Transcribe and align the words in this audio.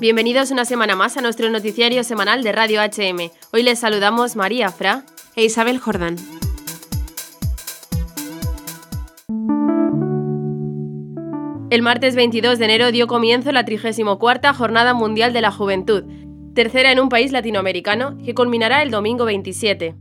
Bienvenidos 0.00 0.50
una 0.50 0.64
semana 0.64 0.96
más 0.96 1.16
a 1.16 1.20
nuestro 1.20 1.48
noticiario 1.50 2.02
semanal 2.02 2.42
de 2.42 2.50
Radio 2.50 2.80
HM. 2.82 3.30
Hoy 3.52 3.62
les 3.62 3.78
saludamos 3.78 4.34
María 4.34 4.68
Fra 4.70 5.04
e 5.36 5.44
Isabel 5.44 5.78
Jordán. 5.78 6.16
El 11.70 11.82
martes 11.82 12.16
22 12.16 12.58
de 12.58 12.64
enero 12.64 12.90
dio 12.90 13.06
comienzo 13.06 13.52
la 13.52 13.64
34 13.64 14.52
Jornada 14.52 14.94
Mundial 14.94 15.32
de 15.32 15.40
la 15.40 15.52
Juventud, 15.52 16.02
tercera 16.54 16.90
en 16.90 16.98
un 16.98 17.08
país 17.08 17.30
latinoamericano, 17.30 18.18
que 18.24 18.34
culminará 18.34 18.82
el 18.82 18.90
domingo 18.90 19.24
27. 19.24 19.94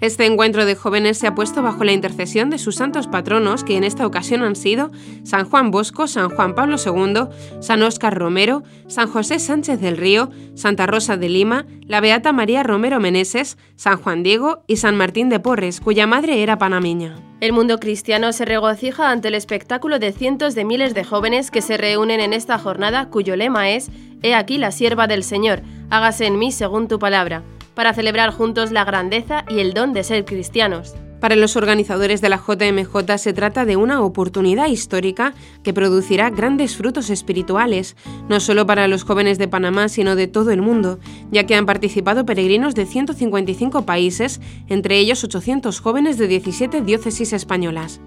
Este 0.00 0.24
encuentro 0.24 0.64
de 0.64 0.76
jóvenes 0.76 1.18
se 1.18 1.26
ha 1.26 1.34
puesto 1.34 1.60
bajo 1.60 1.84
la 1.84 1.92
intercesión 1.92 2.48
de 2.48 2.56
sus 2.56 2.76
santos 2.76 3.06
patronos, 3.06 3.64
que 3.64 3.76
en 3.76 3.84
esta 3.84 4.06
ocasión 4.06 4.42
han 4.42 4.56
sido 4.56 4.90
San 5.24 5.44
Juan 5.44 5.70
Bosco, 5.70 6.06
San 6.06 6.30
Juan 6.30 6.54
Pablo 6.54 6.76
II, 6.82 7.28
San 7.60 7.82
Óscar 7.82 8.16
Romero, 8.16 8.62
San 8.86 9.10
José 9.10 9.38
Sánchez 9.38 9.78
del 9.78 9.98
Río, 9.98 10.30
Santa 10.54 10.86
Rosa 10.86 11.18
de 11.18 11.28
Lima, 11.28 11.66
la 11.82 12.00
Beata 12.00 12.32
María 12.32 12.62
Romero 12.62 12.98
Meneses, 12.98 13.58
San 13.76 13.98
Juan 13.98 14.22
Diego 14.22 14.64
y 14.66 14.76
San 14.76 14.96
Martín 14.96 15.28
de 15.28 15.38
Porres, 15.38 15.80
cuya 15.80 16.06
madre 16.06 16.42
era 16.42 16.56
panameña. 16.56 17.16
El 17.42 17.52
mundo 17.52 17.78
cristiano 17.78 18.32
se 18.32 18.46
regocija 18.46 19.10
ante 19.10 19.28
el 19.28 19.34
espectáculo 19.34 19.98
de 19.98 20.12
cientos 20.12 20.54
de 20.54 20.64
miles 20.64 20.94
de 20.94 21.04
jóvenes 21.04 21.50
que 21.50 21.60
se 21.60 21.76
reúnen 21.76 22.20
en 22.20 22.32
esta 22.32 22.58
jornada 22.58 23.10
cuyo 23.10 23.36
lema 23.36 23.70
es 23.70 23.90
He 24.22 24.34
aquí 24.34 24.56
la 24.56 24.72
sierva 24.72 25.06
del 25.06 25.24
Señor, 25.24 25.60
hágase 25.90 26.26
en 26.26 26.38
mí 26.38 26.52
según 26.52 26.88
tu 26.88 26.98
palabra 26.98 27.42
para 27.74 27.94
celebrar 27.94 28.30
juntos 28.30 28.70
la 28.72 28.84
grandeza 28.84 29.44
y 29.48 29.60
el 29.60 29.74
don 29.74 29.92
de 29.92 30.04
ser 30.04 30.24
cristianos. 30.24 30.94
Para 31.20 31.36
los 31.36 31.54
organizadores 31.54 32.22
de 32.22 32.30
la 32.30 32.38
JMJ 32.38 33.18
se 33.18 33.34
trata 33.34 33.66
de 33.66 33.76
una 33.76 34.02
oportunidad 34.02 34.68
histórica 34.68 35.34
que 35.62 35.74
producirá 35.74 36.30
grandes 36.30 36.76
frutos 36.76 37.10
espirituales, 37.10 37.94
no 38.30 38.40
solo 38.40 38.66
para 38.66 38.88
los 38.88 39.04
jóvenes 39.04 39.36
de 39.36 39.46
Panamá, 39.46 39.90
sino 39.90 40.16
de 40.16 40.28
todo 40.28 40.50
el 40.50 40.62
mundo, 40.62 40.98
ya 41.30 41.44
que 41.44 41.54
han 41.54 41.66
participado 41.66 42.24
peregrinos 42.24 42.74
de 42.74 42.86
155 42.86 43.84
países, 43.84 44.40
entre 44.68 44.98
ellos 44.98 45.22
800 45.22 45.78
jóvenes 45.80 46.16
de 46.16 46.26
17 46.26 46.80
diócesis 46.80 47.34
españolas. 47.34 48.00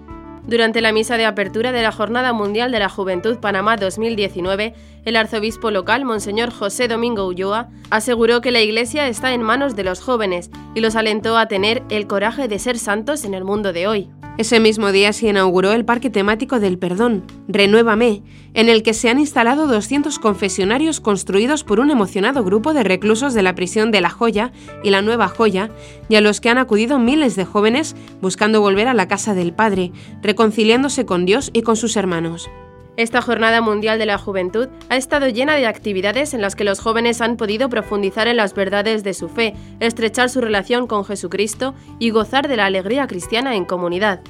Durante 0.45 0.81
la 0.81 0.91
misa 0.91 1.16
de 1.16 1.25
apertura 1.25 1.72
de 1.72 1.81
la 1.81 1.94
Jornada 1.94 2.33
Mundial 2.33 2.72
de 2.72 2.80
la 2.80 2.89
Juventud 2.89 3.38
Panamá 3.38 3.77
2019, 3.77 4.73
el 5.05 5.16
arzobispo 5.16 5.72
local, 5.72 6.03
Monseñor 6.03 6.52
José 6.52 6.89
Domingo 6.89 7.25
Ulloa, 7.25 7.69
aseguró 7.89 8.41
que 8.41 8.52
la 8.52 8.59
Iglesia 8.59 9.08
está 9.08 9.33
en 9.33 9.41
manos 9.41 9.77
de 9.77 9.86
los 9.86 10.02
jóvenes 10.02 10.52
y 10.75 10.81
los 10.81 10.97
alentó 10.97 11.38
a 11.38 11.47
tener 11.47 11.81
el 11.89 12.08
coraje 12.08 12.49
de 12.49 12.59
ser 12.59 12.77
santos 12.77 13.23
en 13.23 13.33
el 13.33 13.45
mundo 13.45 13.71
de 13.71 13.88
hoy. 13.88 14.09
Ese 14.36 14.59
mismo 14.59 14.92
día 14.92 15.14
se 15.14 15.28
inauguró 15.28 15.73
el 15.73 15.86
Parque 15.86 16.09
Temático 16.09 16.59
del 16.59 16.80
Perdón, 16.80 17.23
Renuévame, 17.48 18.23
en 18.56 18.67
el 18.67 18.81
que 18.81 18.95
se 18.95 19.08
han 19.09 19.20
instalado 19.20 19.67
200 19.67 20.17
confesionarios 20.17 21.00
construidos 21.00 21.64
por 21.64 21.80
un 21.80 21.92
emocionado 21.92 22.44
grupo 22.44 22.73
de 22.73 22.84
reclusos 22.84 23.36
de 23.36 23.44
la 23.44 23.54
prisión 23.54 23.92
de 23.92 24.02
La 24.02 24.09
Joya 24.09 24.52
y 24.84 24.89
la 24.89 25.04
Nueva 25.04 25.28
Joya, 25.28 25.70
y 26.09 26.16
a 26.16 26.22
los 26.22 26.42
que 26.42 26.50
han 26.50 26.58
acudido 26.58 26.98
miles 26.98 27.36
de 27.36 27.45
jóvenes 27.45 27.95
buscando 28.22 28.59
volver 28.59 28.88
a 28.88 28.95
la 28.95 29.08
casa 29.08 29.36
del 29.36 29.54
Padre, 29.54 29.92
reconciliándose 30.23 31.06
con 31.06 31.26
Dios 31.26 31.52
y 31.54 31.61
con 31.61 31.76
sus 31.76 31.95
hermanos. 31.95 32.50
Esta 32.95 33.23
Jornada 33.23 33.59
Mundial 33.59 33.97
de 33.97 34.05
la 34.05 34.19
Juventud 34.19 34.69
ha 34.89 34.97
estado 34.97 35.27
llena 35.27 35.55
de 35.55 35.66
actividades 35.66 36.36
en 36.36 36.41
las 36.41 36.55
que 36.55 36.63
los 36.63 36.80
jóvenes 36.80 37.22
han 37.22 37.38
podido 37.38 37.67
profundizar 37.67 38.27
en 38.27 38.38
las 38.38 38.53
verdades 38.53 39.03
de 39.03 39.16
su 39.16 39.30
fe, 39.30 39.55
estrechar 39.80 40.30
su 40.30 40.41
relación 40.41 40.86
con 40.86 41.03
Jesucristo 41.03 41.73
y 41.97 42.11
gozar 42.11 42.47
de 42.47 42.58
la 42.58 42.67
alegría 42.67 43.08
cristiana 43.08 43.55
en 43.55 43.66
comunidad. 43.66 44.21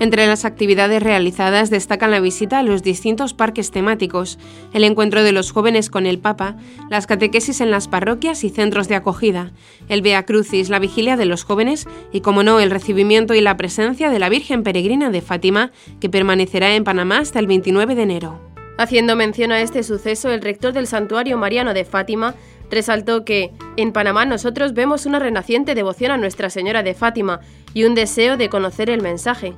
Entre 0.00 0.26
las 0.26 0.44
actividades 0.44 1.00
realizadas 1.00 1.70
destacan 1.70 2.10
la 2.10 2.18
visita 2.18 2.58
a 2.58 2.62
los 2.64 2.82
distintos 2.82 3.32
parques 3.32 3.70
temáticos, 3.70 4.40
el 4.72 4.82
encuentro 4.82 5.22
de 5.22 5.30
los 5.30 5.52
jóvenes 5.52 5.88
con 5.88 6.04
el 6.04 6.18
Papa, 6.18 6.56
las 6.90 7.06
catequesis 7.06 7.60
en 7.60 7.70
las 7.70 7.86
parroquias 7.86 8.42
y 8.42 8.50
centros 8.50 8.88
de 8.88 8.96
acogida, 8.96 9.52
el 9.88 10.02
Via 10.02 10.24
Crucis, 10.24 10.68
la 10.68 10.80
vigilia 10.80 11.16
de 11.16 11.26
los 11.26 11.44
jóvenes 11.44 11.86
y, 12.12 12.22
como 12.22 12.42
no, 12.42 12.58
el 12.58 12.72
recibimiento 12.72 13.34
y 13.34 13.40
la 13.40 13.56
presencia 13.56 14.10
de 14.10 14.18
la 14.18 14.28
Virgen 14.28 14.64
Peregrina 14.64 15.10
de 15.10 15.20
Fátima, 15.20 15.70
que 16.00 16.10
permanecerá 16.10 16.74
en 16.74 16.82
Panamá 16.82 17.18
hasta 17.18 17.38
el 17.38 17.46
29 17.46 17.94
de 17.94 18.02
enero. 18.02 18.40
Haciendo 18.76 19.14
mención 19.14 19.52
a 19.52 19.60
este 19.60 19.84
suceso, 19.84 20.32
el 20.32 20.42
rector 20.42 20.72
del 20.72 20.88
Santuario 20.88 21.38
Mariano 21.38 21.72
de 21.72 21.84
Fátima 21.84 22.34
resaltó 22.68 23.24
que 23.24 23.52
en 23.76 23.92
Panamá 23.92 24.24
nosotros 24.24 24.74
vemos 24.74 25.06
una 25.06 25.20
renaciente 25.20 25.76
devoción 25.76 26.10
a 26.10 26.16
Nuestra 26.16 26.50
Señora 26.50 26.82
de 26.82 26.94
Fátima 26.94 27.38
y 27.72 27.84
un 27.84 27.94
deseo 27.94 28.36
de 28.36 28.48
conocer 28.48 28.90
el 28.90 29.00
mensaje. 29.00 29.54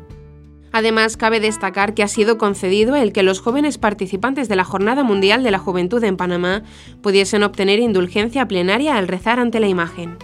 Además, 0.77 1.17
cabe 1.17 1.41
destacar 1.41 1.95
que 1.95 2.03
ha 2.03 2.09
sido 2.09 2.37
concedido 2.37 2.97
el 2.97 3.15
que 3.15 3.23
los 3.23 3.41
jóvenes 3.41 3.79
participantes 3.79 4.47
de 4.47 4.57
la 4.57 4.65
Jornada 4.65 5.05
Mundial 5.05 5.43
de 5.43 5.51
la 5.51 5.59
Juventud 5.59 6.05
en 6.05 6.19
Panamá 6.19 6.65
pudiesen 7.01 7.45
obtener 7.45 7.79
indulgencia 7.79 8.47
plenaria 8.47 8.99
al 8.99 9.09
rezar 9.09 9.41
ante 9.41 9.59
la 9.59 9.69
imagen. 9.69 10.19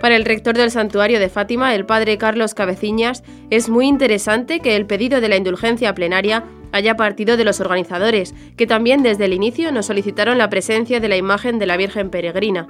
Para 0.00 0.16
el 0.16 0.24
rector 0.24 0.56
del 0.56 0.70
santuario 0.70 1.20
de 1.20 1.28
Fátima, 1.28 1.74
el 1.74 1.84
padre 1.84 2.16
Carlos 2.16 2.54
Cabeciñas, 2.54 3.22
es 3.50 3.68
muy 3.68 3.86
interesante 3.86 4.60
que 4.60 4.76
el 4.76 4.86
pedido 4.86 5.20
de 5.20 5.28
la 5.28 5.36
indulgencia 5.36 5.94
plenaria 5.94 6.46
haya 6.72 6.96
partido 6.96 7.36
de 7.36 7.44
los 7.44 7.60
organizadores, 7.60 8.34
que 8.56 8.66
también 8.66 9.02
desde 9.02 9.26
el 9.26 9.34
inicio 9.34 9.72
nos 9.72 9.84
solicitaron 9.84 10.38
la 10.38 10.48
presencia 10.48 11.00
de 11.00 11.08
la 11.08 11.18
imagen 11.18 11.58
de 11.58 11.66
la 11.66 11.76
Virgen 11.76 12.08
Peregrina. 12.08 12.66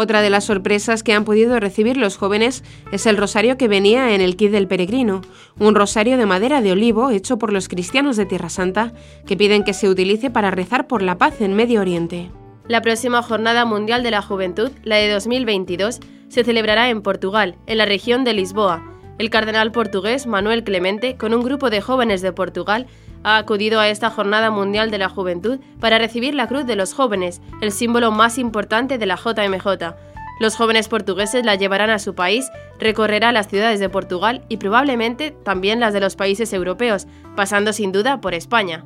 Otra 0.00 0.22
de 0.22 0.30
las 0.30 0.44
sorpresas 0.44 1.02
que 1.02 1.12
han 1.12 1.24
podido 1.24 1.58
recibir 1.58 1.96
los 1.96 2.16
jóvenes 2.16 2.62
es 2.92 3.04
el 3.06 3.16
rosario 3.16 3.58
que 3.58 3.66
venía 3.66 4.14
en 4.14 4.20
el 4.20 4.36
kit 4.36 4.52
del 4.52 4.68
peregrino, 4.68 5.22
un 5.58 5.74
rosario 5.74 6.16
de 6.16 6.24
madera 6.24 6.60
de 6.60 6.70
olivo 6.70 7.10
hecho 7.10 7.36
por 7.36 7.52
los 7.52 7.66
cristianos 7.66 8.16
de 8.16 8.24
Tierra 8.24 8.48
Santa 8.48 8.92
que 9.26 9.36
piden 9.36 9.64
que 9.64 9.74
se 9.74 9.88
utilice 9.88 10.30
para 10.30 10.52
rezar 10.52 10.86
por 10.86 11.02
la 11.02 11.18
paz 11.18 11.40
en 11.40 11.54
Medio 11.54 11.80
Oriente. 11.80 12.30
La 12.68 12.80
próxima 12.80 13.22
Jornada 13.22 13.64
Mundial 13.64 14.04
de 14.04 14.12
la 14.12 14.22
Juventud, 14.22 14.70
la 14.84 14.98
de 14.98 15.10
2022, 15.10 15.98
se 16.28 16.44
celebrará 16.44 16.90
en 16.90 17.02
Portugal, 17.02 17.56
en 17.66 17.78
la 17.78 17.84
región 17.84 18.22
de 18.22 18.34
Lisboa. 18.34 18.84
El 19.18 19.30
cardenal 19.30 19.72
portugués 19.72 20.28
Manuel 20.28 20.62
Clemente, 20.62 21.16
con 21.16 21.34
un 21.34 21.42
grupo 21.42 21.70
de 21.70 21.80
jóvenes 21.80 22.22
de 22.22 22.32
Portugal, 22.32 22.86
ha 23.24 23.36
acudido 23.36 23.80
a 23.80 23.88
esta 23.88 24.10
Jornada 24.10 24.50
Mundial 24.50 24.90
de 24.90 24.98
la 24.98 25.08
Juventud 25.08 25.60
para 25.80 25.98
recibir 25.98 26.34
la 26.34 26.46
Cruz 26.46 26.66
de 26.66 26.76
los 26.76 26.94
Jóvenes, 26.94 27.40
el 27.60 27.72
símbolo 27.72 28.10
más 28.10 28.38
importante 28.38 28.98
de 28.98 29.06
la 29.06 29.16
JMJ. 29.16 29.94
Los 30.40 30.54
jóvenes 30.54 30.88
portugueses 30.88 31.44
la 31.44 31.56
llevarán 31.56 31.90
a 31.90 31.98
su 31.98 32.14
país, 32.14 32.48
recorrerá 32.78 33.32
las 33.32 33.48
ciudades 33.48 33.80
de 33.80 33.88
Portugal 33.88 34.44
y 34.48 34.58
probablemente 34.58 35.32
también 35.32 35.80
las 35.80 35.92
de 35.92 36.00
los 36.00 36.14
países 36.14 36.52
europeos, 36.52 37.08
pasando 37.34 37.72
sin 37.72 37.90
duda 37.90 38.20
por 38.20 38.34
España. 38.34 38.84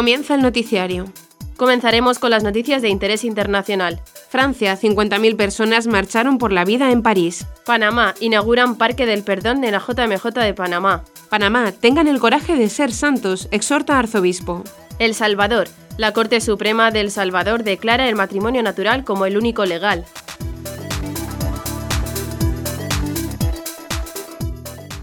Comienza 0.00 0.34
el 0.34 0.40
noticiario. 0.40 1.12
Comenzaremos 1.58 2.18
con 2.18 2.30
las 2.30 2.42
noticias 2.42 2.80
de 2.80 2.88
interés 2.88 3.22
internacional. 3.22 4.00
Francia, 4.30 4.74
50.000 4.80 5.36
personas 5.36 5.86
marcharon 5.86 6.38
por 6.38 6.52
la 6.52 6.64
vida 6.64 6.90
en 6.90 7.02
París. 7.02 7.46
Panamá, 7.66 8.14
inauguran 8.18 8.76
Parque 8.76 9.04
del 9.04 9.22
Perdón 9.24 9.60
de 9.60 9.70
la 9.70 9.78
JMJ 9.78 10.24
de 10.40 10.54
Panamá. 10.54 11.04
Panamá, 11.28 11.72
tengan 11.72 12.08
el 12.08 12.18
coraje 12.18 12.56
de 12.56 12.70
ser 12.70 12.92
santos, 12.92 13.48
exhorta 13.50 13.98
arzobispo. 13.98 14.64
El 14.98 15.12
Salvador, 15.12 15.68
la 15.98 16.14
Corte 16.14 16.40
Suprema 16.40 16.90
del 16.90 17.10
Salvador 17.10 17.62
declara 17.62 18.08
el 18.08 18.14
matrimonio 18.14 18.62
natural 18.62 19.04
como 19.04 19.26
el 19.26 19.36
único 19.36 19.66
legal. 19.66 20.06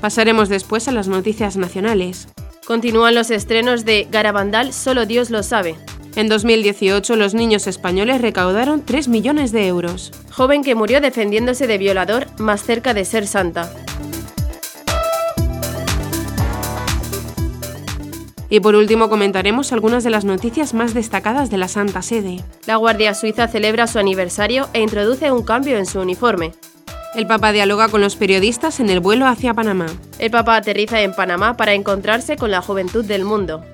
Pasaremos 0.02 0.50
después 0.50 0.88
a 0.88 0.91
las 0.91 1.08
noticias 1.08 1.56
nacionales. 1.56 2.29
Continúan 2.67 3.16
los 3.16 3.31
estrenos 3.31 3.85
de 3.85 4.09
Garabandal, 4.11 4.73
Solo 4.73 5.05
Dios 5.05 5.29
lo 5.29 5.41
sabe. 5.41 5.78
En 6.17 6.28
2018 6.28 7.16
los 7.16 7.34
niños 7.34 7.66
españoles 7.66 8.19
recaudaron 8.19 8.84
3 8.84 9.08
millones 9.08 9.53
de 9.53 9.67
euros. 9.67 10.11
Joven 10.31 10.66
que 10.66 10.75
murió 10.75 10.99
defendiéndose 10.99 11.66
de 11.66 11.78
violador 11.78 12.28
más 12.40 12.61
cerca 12.61 12.93
de 12.93 13.05
ser 13.05 13.25
santa. 13.25 13.72
Y 18.49 18.59
por 18.59 18.75
último 18.75 19.08
comentaremos 19.08 19.72
algunas 19.72 20.03
de 20.03 20.09
las 20.09 20.25
noticias 20.25 20.73
más 20.73 20.93
destacadas 20.93 21.49
de 21.49 21.58
la 21.58 21.69
Santa 21.69 22.02
Sede. 22.02 22.43
La 22.66 22.75
Guardia 22.75 23.14
Suiza 23.14 23.47
celebra 23.47 23.87
su 23.87 23.97
aniversario 23.97 24.67
e 24.73 24.81
introduce 24.81 25.31
un 25.31 25.43
cambio 25.43 25.78
en 25.78 25.85
su 25.85 26.02
uniforme. 26.02 26.52
El 27.17 27.25
Papa 27.25 27.52
dialoga 27.52 27.90
con 27.90 27.99
los 27.99 28.16
periodistas 28.16 28.79
en 28.79 28.91
el 28.91 28.99
vuelo 28.99 29.25
hacia 29.25 29.55
Panamá. 29.55 29.87
El 30.19 30.29
Papa 30.29 30.55
aterriza 30.55 31.02
en 31.02 31.16
Panamá 31.16 31.58
para 31.58 31.73
encontrarse 31.73 32.37
con 32.37 32.52
la 32.52 32.61
juventud 32.61 33.03
del 33.03 33.25
mundo. 33.25 33.66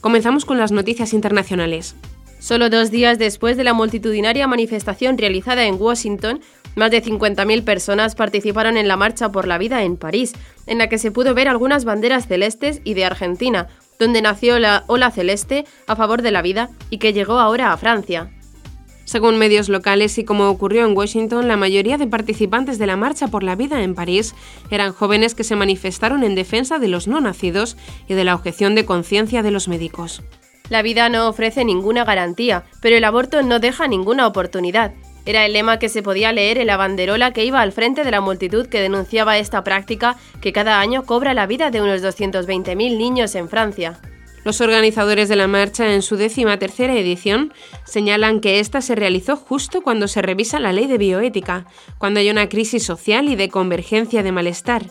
Comenzamos 0.00 0.44
con 0.44 0.58
las 0.58 0.70
noticias 0.70 1.14
internacionales. 1.14 1.96
Solo 2.44 2.68
dos 2.68 2.90
días 2.90 3.18
después 3.18 3.56
de 3.56 3.64
la 3.64 3.72
multitudinaria 3.72 4.46
manifestación 4.46 5.16
realizada 5.16 5.64
en 5.64 5.80
Washington, 5.80 6.42
más 6.74 6.90
de 6.90 7.02
50.000 7.02 7.64
personas 7.64 8.14
participaron 8.14 8.76
en 8.76 8.86
la 8.86 8.98
Marcha 8.98 9.32
por 9.32 9.46
la 9.46 9.56
Vida 9.56 9.82
en 9.82 9.96
París, 9.96 10.34
en 10.66 10.76
la 10.76 10.90
que 10.90 10.98
se 10.98 11.10
pudo 11.10 11.32
ver 11.32 11.48
algunas 11.48 11.86
banderas 11.86 12.26
celestes 12.26 12.82
y 12.84 12.92
de 12.92 13.06
Argentina, 13.06 13.68
donde 13.98 14.20
nació 14.20 14.58
la 14.58 14.84
Ola 14.88 15.10
Celeste 15.10 15.64
a 15.86 15.96
favor 15.96 16.20
de 16.20 16.32
la 16.32 16.42
vida 16.42 16.68
y 16.90 16.98
que 16.98 17.14
llegó 17.14 17.38
ahora 17.38 17.72
a 17.72 17.78
Francia. 17.78 18.30
Según 19.06 19.38
medios 19.38 19.70
locales 19.70 20.18
y 20.18 20.26
como 20.26 20.50
ocurrió 20.50 20.84
en 20.84 20.94
Washington, 20.94 21.48
la 21.48 21.56
mayoría 21.56 21.96
de 21.96 22.08
participantes 22.08 22.78
de 22.78 22.86
la 22.86 22.98
Marcha 22.98 23.28
por 23.28 23.42
la 23.42 23.56
Vida 23.56 23.82
en 23.82 23.94
París 23.94 24.34
eran 24.70 24.92
jóvenes 24.92 25.34
que 25.34 25.44
se 25.44 25.56
manifestaron 25.56 26.22
en 26.22 26.34
defensa 26.34 26.78
de 26.78 26.88
los 26.88 27.08
no 27.08 27.22
nacidos 27.22 27.78
y 28.06 28.12
de 28.12 28.24
la 28.24 28.34
objeción 28.34 28.74
de 28.74 28.84
conciencia 28.84 29.42
de 29.42 29.50
los 29.50 29.66
médicos. 29.66 30.22
La 30.70 30.80
vida 30.80 31.10
no 31.10 31.28
ofrece 31.28 31.62
ninguna 31.64 32.04
garantía, 32.04 32.64
pero 32.80 32.96
el 32.96 33.04
aborto 33.04 33.42
no 33.42 33.60
deja 33.60 33.86
ninguna 33.86 34.26
oportunidad. 34.26 34.94
Era 35.26 35.44
el 35.44 35.52
lema 35.52 35.78
que 35.78 35.90
se 35.90 36.02
podía 36.02 36.32
leer 36.32 36.56
en 36.56 36.66
la 36.66 36.78
banderola 36.78 37.32
que 37.32 37.44
iba 37.44 37.60
al 37.60 37.72
frente 37.72 38.02
de 38.02 38.10
la 38.10 38.22
multitud 38.22 38.66
que 38.66 38.80
denunciaba 38.80 39.36
esta 39.36 39.62
práctica 39.62 40.16
que 40.40 40.52
cada 40.52 40.80
año 40.80 41.04
cobra 41.04 41.34
la 41.34 41.46
vida 41.46 41.70
de 41.70 41.82
unos 41.82 42.02
220.000 42.02 42.76
niños 42.96 43.34
en 43.34 43.48
Francia. 43.50 44.00
Los 44.44 44.60
organizadores 44.62 45.28
de 45.28 45.36
la 45.36 45.48
marcha, 45.48 45.92
en 45.92 46.02
su 46.02 46.16
décima 46.16 46.58
tercera 46.58 46.94
edición, 46.94 47.52
señalan 47.84 48.40
que 48.40 48.60
esta 48.60 48.80
se 48.80 48.94
realizó 48.94 49.36
justo 49.36 49.82
cuando 49.82 50.08
se 50.08 50.22
revisa 50.22 50.60
la 50.60 50.72
ley 50.72 50.86
de 50.86 50.98
bioética, 50.98 51.66
cuando 51.98 52.20
hay 52.20 52.30
una 52.30 52.48
crisis 52.48 52.84
social 52.84 53.28
y 53.28 53.36
de 53.36 53.48
convergencia 53.48 54.22
de 54.22 54.32
malestar. 54.32 54.90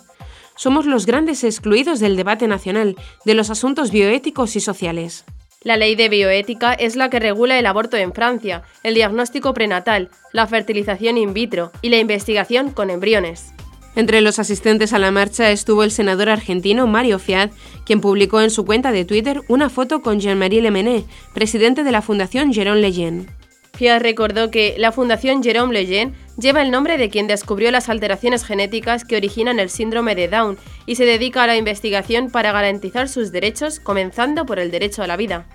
Somos 0.55 0.85
los 0.85 1.07
grandes 1.07 1.43
excluidos 1.43 1.99
del 1.99 2.15
debate 2.15 2.47
nacional, 2.47 2.95
de 3.25 3.33
los 3.33 3.51
asuntos 3.51 3.91
bioéticos 3.91 4.55
y 4.55 4.59
sociales. 4.59 5.25
La 5.63 5.77
ley 5.77 5.95
de 5.95 6.09
bioética 6.09 6.73
es 6.73 6.97
la 6.97 7.09
que 7.09 7.19
regula 7.19 7.57
el 7.57 7.65
aborto 7.65 7.95
en 7.95 8.13
Francia, 8.13 8.63
el 8.83 8.95
diagnóstico 8.95 9.53
prenatal, 9.53 10.09
la 10.33 10.45
fertilización 10.45 11.17
in 11.17 11.33
vitro 11.33 11.71
y 11.81 11.87
la 11.87 11.99
investigación 11.99 12.71
con 12.71 12.89
embriones. 12.89 13.53
Entre 13.95 14.19
los 14.19 14.39
asistentes 14.39 14.91
a 14.91 14.99
la 14.99 15.11
marcha 15.11 15.51
estuvo 15.51 15.83
el 15.83 15.91
senador 15.91 16.27
argentino 16.27 16.85
Mario 16.85 17.17
Fiat, 17.17 17.51
quien 17.85 18.01
publicó 18.01 18.41
en 18.41 18.49
su 18.49 18.65
cuenta 18.65 18.91
de 18.91 19.05
Twitter 19.05 19.41
una 19.47 19.69
foto 19.69 20.01
con 20.01 20.19
Jean-Marie 20.19 20.61
Lemené, 20.61 21.05
presidente 21.33 21.83
de 21.83 21.91
la 21.91 22.01
Fundación 22.01 22.51
Jérôme 22.51 22.81
Lejeune. 22.81 23.27
Fiat 23.75 24.03
recordó 24.03 24.51
que 24.51 24.75
la 24.77 24.91
Fundación 24.91 25.41
Jérôme 25.41 25.73
Lejeune 25.73 26.13
lleva 26.37 26.61
el 26.61 26.69
nombre 26.69 26.97
de 26.99 27.09
quien 27.09 27.25
descubrió 27.25 27.71
las 27.71 27.89
alteraciones 27.89 28.45
genéticas 28.45 29.03
que 29.03 29.15
originan 29.15 29.59
el 29.59 29.71
síndrome 29.71 30.13
de 30.13 30.27
Down 30.27 30.59
y 30.85 30.95
se 30.95 31.05
dedica 31.05 31.43
a 31.43 31.47
la 31.47 31.57
investigación 31.57 32.29
para 32.29 32.51
garantizar 32.51 33.09
sus 33.09 33.31
derechos, 33.31 33.79
comenzando 33.79 34.45
por 34.45 34.59
el 34.59 34.69
derecho 34.69 35.01
a 35.01 35.07
la 35.07 35.17
vida. 35.17 35.47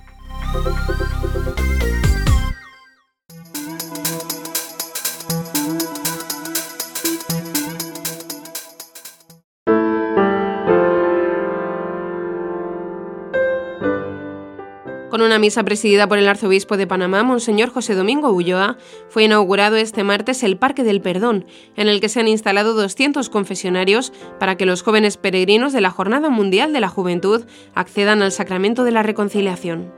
Con 15.18 15.26
una 15.26 15.40
misa 15.40 15.64
presidida 15.64 16.06
por 16.06 16.18
el 16.18 16.28
arzobispo 16.28 16.76
de 16.76 16.86
Panamá, 16.86 17.24
Monseñor 17.24 17.70
José 17.70 17.96
Domingo 17.96 18.30
Ulloa, 18.30 18.76
fue 19.08 19.24
inaugurado 19.24 19.74
este 19.74 20.04
martes 20.04 20.44
el 20.44 20.58
Parque 20.58 20.84
del 20.84 21.00
Perdón, 21.00 21.44
en 21.74 21.88
el 21.88 22.00
que 22.00 22.08
se 22.08 22.20
han 22.20 22.28
instalado 22.28 22.72
200 22.74 23.28
confesionarios 23.28 24.12
para 24.38 24.56
que 24.56 24.64
los 24.64 24.82
jóvenes 24.82 25.16
peregrinos 25.16 25.72
de 25.72 25.80
la 25.80 25.90
Jornada 25.90 26.30
Mundial 26.30 26.72
de 26.72 26.78
la 26.78 26.88
Juventud 26.88 27.44
accedan 27.74 28.22
al 28.22 28.30
sacramento 28.30 28.84
de 28.84 28.92
la 28.92 29.02
reconciliación. 29.02 29.92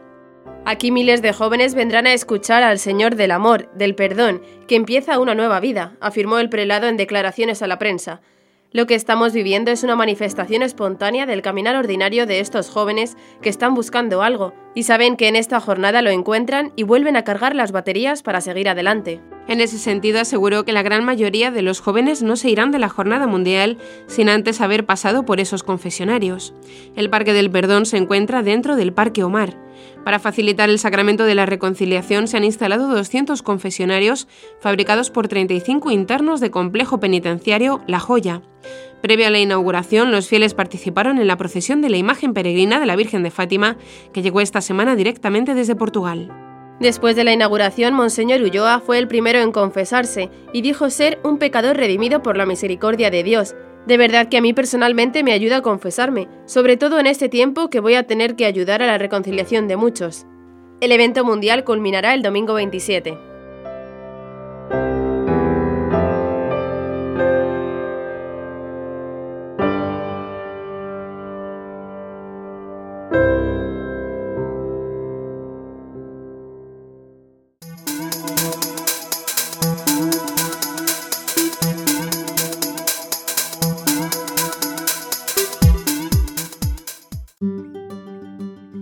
Aquí 0.65 0.91
miles 0.91 1.21
de 1.21 1.35
jóvenes 1.35 1.75
vendrán 1.75 2.07
a 2.07 2.15
escuchar 2.15 2.63
al 2.63 2.79
Señor 2.79 3.15
del 3.15 3.33
Amor, 3.33 3.71
del 3.75 3.95
Perdón, 3.95 4.41
que 4.67 4.77
empieza 4.77 5.19
una 5.19 5.35
nueva 5.35 5.61
vida, 5.61 5.99
afirmó 6.01 6.39
el 6.39 6.49
prelado 6.49 6.87
en 6.87 6.97
declaraciones 6.97 7.61
a 7.61 7.67
la 7.67 7.79
prensa. 7.79 8.23
Lo 8.73 8.87
que 8.87 8.95
estamos 8.95 9.33
viviendo 9.33 9.73
es 9.73 9.83
una 9.83 9.97
manifestación 9.97 10.63
espontánea 10.63 11.27
del 11.27 11.43
caminar 11.43 11.75
ordinario 11.75 12.25
de 12.25 12.39
estos 12.39 12.71
jóvenes 12.71 13.17
que 13.43 13.49
están 13.49 13.75
buscando 13.75 14.23
algo 14.23 14.55
y 14.77 14.85
saben 14.85 15.17
que 15.17 15.27
en 15.27 15.35
esta 15.35 15.59
jornada 15.59 16.03
lo 16.03 16.11
encuentran 16.11 16.73
y 16.77 16.85
vuelven 16.85 17.17
a 17.17 17.25
cargar 17.25 17.57
las 17.57 17.73
baterías 17.73 18.23
para 18.23 18.41
seguir 18.41 18.69
adelante. 18.69 19.21
En 19.49 19.61
ese 19.61 19.79
sentido, 19.79 20.21
aseguró 20.21 20.65
que 20.65 20.73
la 20.73 20.85
gran 20.85 21.05
mayoría 21.05 21.51
de 21.51 21.63
los 21.63 21.81
jóvenes 21.81 22.23
no 22.23 22.37
se 22.37 22.51
irán 22.51 22.71
de 22.71 22.79
la 22.79 22.89
Jornada 22.89 23.27
Mundial 23.27 23.79
sin 24.07 24.29
antes 24.29 24.61
haber 24.61 24.87
pasado 24.87 25.25
por 25.25 25.41
esos 25.41 25.65
confesionarios. 25.65 26.55
El 26.95 27.11
Parque 27.11 27.33
del 27.33 27.51
Perdón 27.51 27.87
se 27.87 27.97
encuentra 27.97 28.45
dentro 28.45 28.77
del 28.77 28.93
Parque 28.93 29.25
Omar. 29.25 29.57
Para 30.05 30.19
facilitar 30.19 30.71
el 30.71 30.79
sacramento 30.79 31.25
de 31.25 31.35
la 31.35 31.47
reconciliación 31.47 32.27
se 32.27 32.37
han 32.37 32.45
instalado 32.45 32.89
200 32.89 33.43
confesionarios 33.43 34.29
fabricados 34.61 35.11
por 35.11 35.29
35 35.29 35.91
internos 35.91 36.41
de 36.41 36.51
complejo 36.51 37.01
penitenciario 37.01 37.83
La 37.87 38.01
Joya. 38.01 38.43
Previo 39.03 39.27
a 39.27 39.31
la 39.31 39.39
inauguración, 39.39 40.11
los 40.11 40.29
fieles 40.29 40.55
participaron 40.55 41.19
en 41.19 41.27
la 41.27 41.37
procesión 41.37 41.81
de 41.81 41.91
la 41.91 41.97
imagen 41.97 42.35
peregrina 42.35 42.81
de 42.81 42.87
la 42.87 42.97
Virgen 42.97 43.23
de 43.23 43.31
Fátima, 43.31 43.77
que 44.13 44.23
llegó 44.23 44.41
esta 44.41 44.61
semana 44.61 44.97
directamente 44.97 45.55
desde 45.55 45.77
Portugal. 45.77 46.31
Después 46.81 47.15
de 47.15 47.25
la 47.25 47.33
inauguración, 47.33 47.93
Monseñor 47.93 48.41
Ulloa 48.41 48.81
fue 48.81 48.99
el 48.99 49.07
primero 49.07 49.41
en 49.41 49.53
confesarse 49.53 50.31
y 50.55 50.63
dijo 50.63 50.89
ser 50.89 51.19
un 51.23 51.37
pecador 51.37 51.77
redimido 51.77 52.23
por 52.23 52.39
la 52.39 52.47
misericordia 52.47 53.11
de 53.11 53.23
Dios. 53.23 53.55
De 53.87 53.97
verdad 53.97 54.29
que 54.29 54.37
a 54.37 54.41
mí 54.41 54.53
personalmente 54.53 55.23
me 55.23 55.33
ayuda 55.33 55.59
a 55.59 55.63
confesarme, 55.63 56.29
sobre 56.47 56.77
todo 56.77 57.01
en 57.01 57.07
este 57.07 57.29
tiempo 57.29 57.71
que 57.71 57.81
voy 57.81 57.95
a 57.95 58.07
tener 58.07 58.37
que 58.37 58.47
ayudar 58.47 58.83
a 58.83 58.87
la 58.87 58.99
reconciliación 58.99 59.69
de 59.69 59.77
muchos. 59.77 60.27
El 60.81 60.93
evento 60.93 61.25
mundial 61.25 61.65
culminará 61.65 62.15
el 62.15 62.23
domingo 62.23 62.55
27. 62.55 63.19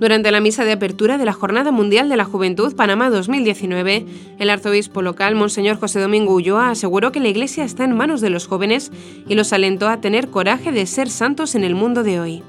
Durante 0.08 0.30
la 0.30 0.40
misa 0.40 0.64
de 0.64 0.72
apertura 0.72 1.18
de 1.18 1.26
la 1.26 1.34
Jornada 1.34 1.70
Mundial 1.70 2.08
de 2.08 2.16
la 2.16 2.24
Juventud 2.24 2.74
Panamá 2.74 3.10
2019, 3.10 4.06
el 4.38 4.48
arzobispo 4.48 5.02
local, 5.02 5.34
Monseñor 5.34 5.78
José 5.78 6.00
Domingo 6.00 6.32
Ulloa, 6.32 6.70
aseguró 6.70 7.12
que 7.12 7.20
la 7.20 7.28
Iglesia 7.28 7.62
está 7.62 7.84
en 7.84 7.94
manos 7.94 8.22
de 8.22 8.30
los 8.30 8.46
jóvenes 8.46 8.90
y 9.28 9.34
los 9.34 9.52
alentó 9.52 9.86
a 9.86 10.00
tener 10.00 10.30
coraje 10.30 10.72
de 10.72 10.86
ser 10.86 11.10
santos 11.10 11.54
en 11.54 11.62
el 11.62 11.74
mundo 11.74 12.04
de 12.04 12.20
hoy. 12.20 12.42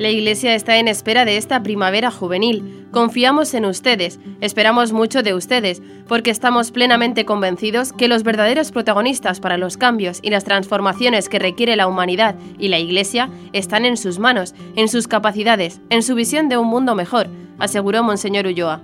La 0.00 0.08
Iglesia 0.08 0.54
está 0.54 0.78
en 0.78 0.88
espera 0.88 1.26
de 1.26 1.36
esta 1.36 1.62
primavera 1.62 2.10
juvenil. 2.10 2.86
Confiamos 2.90 3.52
en 3.52 3.66
ustedes, 3.66 4.18
esperamos 4.40 4.92
mucho 4.92 5.22
de 5.22 5.34
ustedes, 5.34 5.82
porque 6.08 6.30
estamos 6.30 6.70
plenamente 6.70 7.26
convencidos 7.26 7.92
que 7.92 8.08
los 8.08 8.22
verdaderos 8.22 8.72
protagonistas 8.72 9.40
para 9.40 9.58
los 9.58 9.76
cambios 9.76 10.20
y 10.22 10.30
las 10.30 10.44
transformaciones 10.44 11.28
que 11.28 11.38
requiere 11.38 11.76
la 11.76 11.86
humanidad 11.86 12.34
y 12.58 12.68
la 12.68 12.78
Iglesia 12.78 13.28
están 13.52 13.84
en 13.84 13.98
sus 13.98 14.18
manos, 14.18 14.54
en 14.74 14.88
sus 14.88 15.06
capacidades, 15.06 15.82
en 15.90 16.02
su 16.02 16.14
visión 16.14 16.48
de 16.48 16.56
un 16.56 16.68
mundo 16.68 16.94
mejor, 16.94 17.28
aseguró 17.58 18.02
Monseñor 18.02 18.46
Ulloa. 18.46 18.80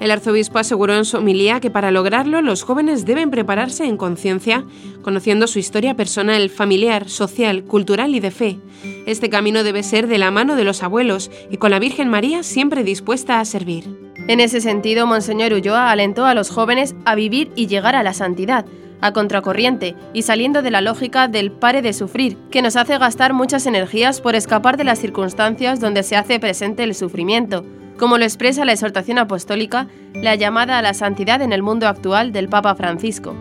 El 0.00 0.10
arzobispo 0.10 0.58
aseguró 0.58 0.96
en 0.96 1.04
su 1.04 1.18
homilía 1.18 1.60
que 1.60 1.70
para 1.70 1.90
lograrlo 1.90 2.40
los 2.40 2.62
jóvenes 2.62 3.04
deben 3.04 3.30
prepararse 3.30 3.84
en 3.84 3.98
conciencia, 3.98 4.64
conociendo 5.02 5.46
su 5.46 5.58
historia 5.58 5.94
personal, 5.94 6.48
familiar, 6.48 7.10
social, 7.10 7.64
cultural 7.64 8.14
y 8.14 8.20
de 8.20 8.30
fe. 8.30 8.58
Este 9.06 9.28
camino 9.28 9.62
debe 9.62 9.82
ser 9.82 10.06
de 10.06 10.16
la 10.16 10.30
mano 10.30 10.56
de 10.56 10.64
los 10.64 10.82
abuelos 10.82 11.30
y 11.50 11.58
con 11.58 11.70
la 11.70 11.78
Virgen 11.78 12.08
María 12.08 12.42
siempre 12.42 12.82
dispuesta 12.82 13.40
a 13.40 13.44
servir. 13.44 13.94
En 14.26 14.40
ese 14.40 14.62
sentido, 14.62 15.06
Monseñor 15.06 15.52
Ulloa 15.52 15.90
alentó 15.90 16.24
a 16.24 16.34
los 16.34 16.48
jóvenes 16.48 16.94
a 17.04 17.14
vivir 17.14 17.52
y 17.54 17.66
llegar 17.66 17.94
a 17.94 18.02
la 18.02 18.14
santidad, 18.14 18.64
a 19.02 19.12
contracorriente 19.12 19.96
y 20.14 20.22
saliendo 20.22 20.62
de 20.62 20.70
la 20.70 20.80
lógica 20.80 21.28
del 21.28 21.52
pare 21.52 21.82
de 21.82 21.92
sufrir, 21.92 22.38
que 22.50 22.62
nos 22.62 22.76
hace 22.76 22.96
gastar 22.96 23.34
muchas 23.34 23.66
energías 23.66 24.22
por 24.22 24.34
escapar 24.34 24.78
de 24.78 24.84
las 24.84 24.98
circunstancias 24.98 25.78
donde 25.78 26.02
se 26.04 26.16
hace 26.16 26.40
presente 26.40 26.84
el 26.84 26.94
sufrimiento 26.94 27.66
como 28.00 28.16
lo 28.16 28.24
expresa 28.24 28.64
la 28.64 28.72
exhortación 28.72 29.18
apostólica, 29.18 29.86
la 30.14 30.34
llamada 30.34 30.78
a 30.78 30.82
la 30.82 30.94
santidad 30.94 31.42
en 31.42 31.52
el 31.52 31.62
mundo 31.62 31.86
actual 31.86 32.32
del 32.32 32.48
Papa 32.48 32.74
Francisco. 32.74 33.34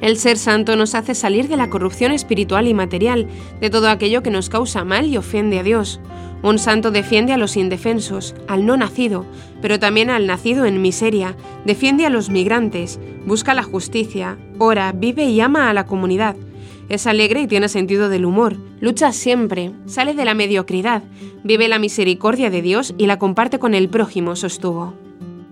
El 0.00 0.16
ser 0.16 0.38
santo 0.38 0.76
nos 0.76 0.94
hace 0.94 1.14
salir 1.14 1.46
de 1.46 1.58
la 1.58 1.68
corrupción 1.68 2.12
espiritual 2.12 2.66
y 2.68 2.72
material, 2.72 3.28
de 3.60 3.68
todo 3.68 3.90
aquello 3.90 4.22
que 4.22 4.30
nos 4.30 4.48
causa 4.48 4.82
mal 4.82 5.04
y 5.04 5.18
ofende 5.18 5.58
a 5.58 5.62
Dios. 5.62 6.00
Un 6.42 6.58
santo 6.58 6.90
defiende 6.90 7.34
a 7.34 7.36
los 7.36 7.58
indefensos, 7.58 8.34
al 8.48 8.64
no 8.64 8.78
nacido, 8.78 9.26
pero 9.60 9.78
también 9.78 10.08
al 10.08 10.26
nacido 10.26 10.64
en 10.64 10.80
miseria, 10.80 11.36
defiende 11.66 12.06
a 12.06 12.10
los 12.10 12.30
migrantes, 12.30 12.98
busca 13.26 13.52
la 13.52 13.62
justicia, 13.62 14.38
ora, 14.58 14.92
vive 14.92 15.24
y 15.24 15.38
ama 15.42 15.68
a 15.68 15.74
la 15.74 15.84
comunidad, 15.84 16.34
es 16.88 17.06
alegre 17.06 17.42
y 17.42 17.46
tiene 17.46 17.68
sentido 17.68 18.08
del 18.08 18.24
humor. 18.24 18.56
Lucha 18.80 19.12
siempre, 19.12 19.72
sale 19.86 20.14
de 20.14 20.24
la 20.24 20.34
mediocridad, 20.34 21.02
vive 21.44 21.68
la 21.68 21.78
misericordia 21.78 22.50
de 22.50 22.62
Dios 22.62 22.94
y 22.98 23.06
la 23.06 23.18
comparte 23.18 23.58
con 23.58 23.74
el 23.74 23.88
prójimo, 23.88 24.36
sostuvo. 24.36 24.94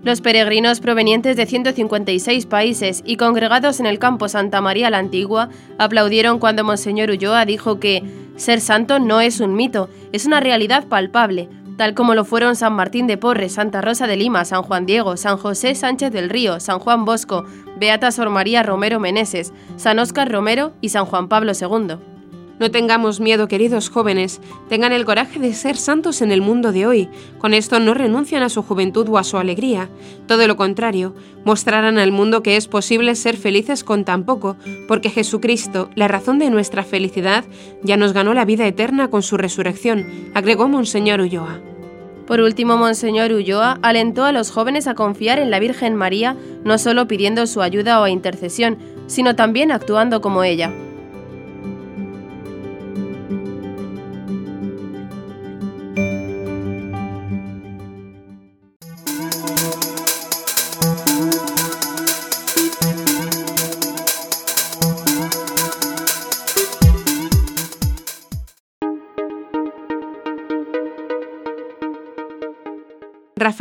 Los 0.03 0.21
peregrinos 0.21 0.79
provenientes 0.79 1.35
de 1.35 1.45
156 1.45 2.45
países 2.45 3.03
y 3.05 3.17
congregados 3.17 3.79
en 3.79 3.87
el 3.87 3.99
campo 3.99 4.29
Santa 4.29 4.61
María 4.61 4.89
la 4.89 4.99
Antigua 4.99 5.49
aplaudieron 5.77 6.39
cuando 6.39 6.63
Monseñor 6.63 7.09
Ulloa 7.09 7.45
dijo 7.45 7.79
que 7.79 8.03
ser 8.37 8.61
santo 8.61 8.99
no 8.99 9.19
es 9.19 9.39
un 9.39 9.55
mito, 9.55 9.89
es 10.13 10.25
una 10.25 10.39
realidad 10.39 10.87
palpable, 10.87 11.49
tal 11.77 11.93
como 11.93 12.15
lo 12.15 12.25
fueron 12.25 12.55
San 12.55 12.73
Martín 12.73 13.07
de 13.07 13.17
Porres, 13.17 13.53
Santa 13.53 13.81
Rosa 13.81 14.07
de 14.07 14.17
Lima, 14.17 14.43
San 14.45 14.63
Juan 14.63 14.85
Diego, 14.85 15.15
San 15.15 15.37
José 15.37 15.75
Sánchez 15.75 16.11
del 16.11 16.29
Río, 16.29 16.59
San 16.59 16.79
Juan 16.79 17.05
Bosco, 17.05 17.45
Beata 17.79 18.11
Sor 18.11 18.29
María 18.29 18.63
Romero 18.63 18.99
Meneses, 18.99 19.53
San 19.77 19.99
Óscar 19.99 20.31
Romero 20.31 20.73
y 20.81 20.89
San 20.89 21.05
Juan 21.05 21.29
Pablo 21.29 21.53
II. 21.59 21.97
No 22.59 22.71
tengamos 22.71 23.19
miedo, 23.19 23.47
queridos 23.47 23.89
jóvenes, 23.89 24.41
tengan 24.67 24.91
el 24.91 25.05
coraje 25.05 25.39
de 25.39 25.53
ser 25.53 25.77
santos 25.77 26.23
en 26.23 26.31
el 26.31 26.41
mundo 26.41 26.71
de 26.71 26.87
hoy. 26.87 27.07
Con 27.37 27.53
esto 27.53 27.79
no 27.79 27.93
renuncian 27.93 28.41
a 28.41 28.49
su 28.49 28.63
juventud 28.63 29.07
o 29.09 29.19
a 29.19 29.23
su 29.23 29.37
alegría. 29.37 29.89
Todo 30.25 30.47
lo 30.47 30.57
contrario, 30.57 31.13
mostrarán 31.45 31.99
al 31.99 32.11
mundo 32.11 32.41
que 32.41 32.57
es 32.57 32.67
posible 32.67 33.13
ser 33.13 33.37
felices 33.37 33.83
con 33.83 34.05
tan 34.05 34.23
poco, 34.23 34.57
porque 34.87 35.11
Jesucristo, 35.11 35.91
la 35.93 36.07
razón 36.07 36.39
de 36.39 36.49
nuestra 36.49 36.83
felicidad, 36.83 37.45
ya 37.83 37.95
nos 37.95 38.13
ganó 38.13 38.33
la 38.33 38.45
vida 38.45 38.65
eterna 38.65 39.09
con 39.11 39.21
su 39.21 39.37
resurrección, 39.37 40.31
agregó 40.33 40.67
Monseñor 40.67 41.21
Ulloa. 41.21 41.66
Por 42.27 42.41
último, 42.41 42.75
Monseñor 42.75 43.31
Ulloa 43.31 43.79
alentó 43.81 44.25
a 44.25 44.33
los 44.33 44.51
jóvenes 44.51 44.85
a 44.87 44.95
confiar 44.95 45.39
en 45.39 45.49
la 45.49 45.59
Virgen 45.59 45.95
María, 45.95 46.35
no 46.65 46.77
solo 46.77 47.07
pidiendo 47.07 47.47
su 47.47 47.61
ayuda 47.61 48.01
o 48.01 48.07
intercesión, 48.07 48.77
sino 49.07 49.35
también 49.37 49.71
actuando 49.71 50.19
como 50.19 50.43
ella. 50.43 50.71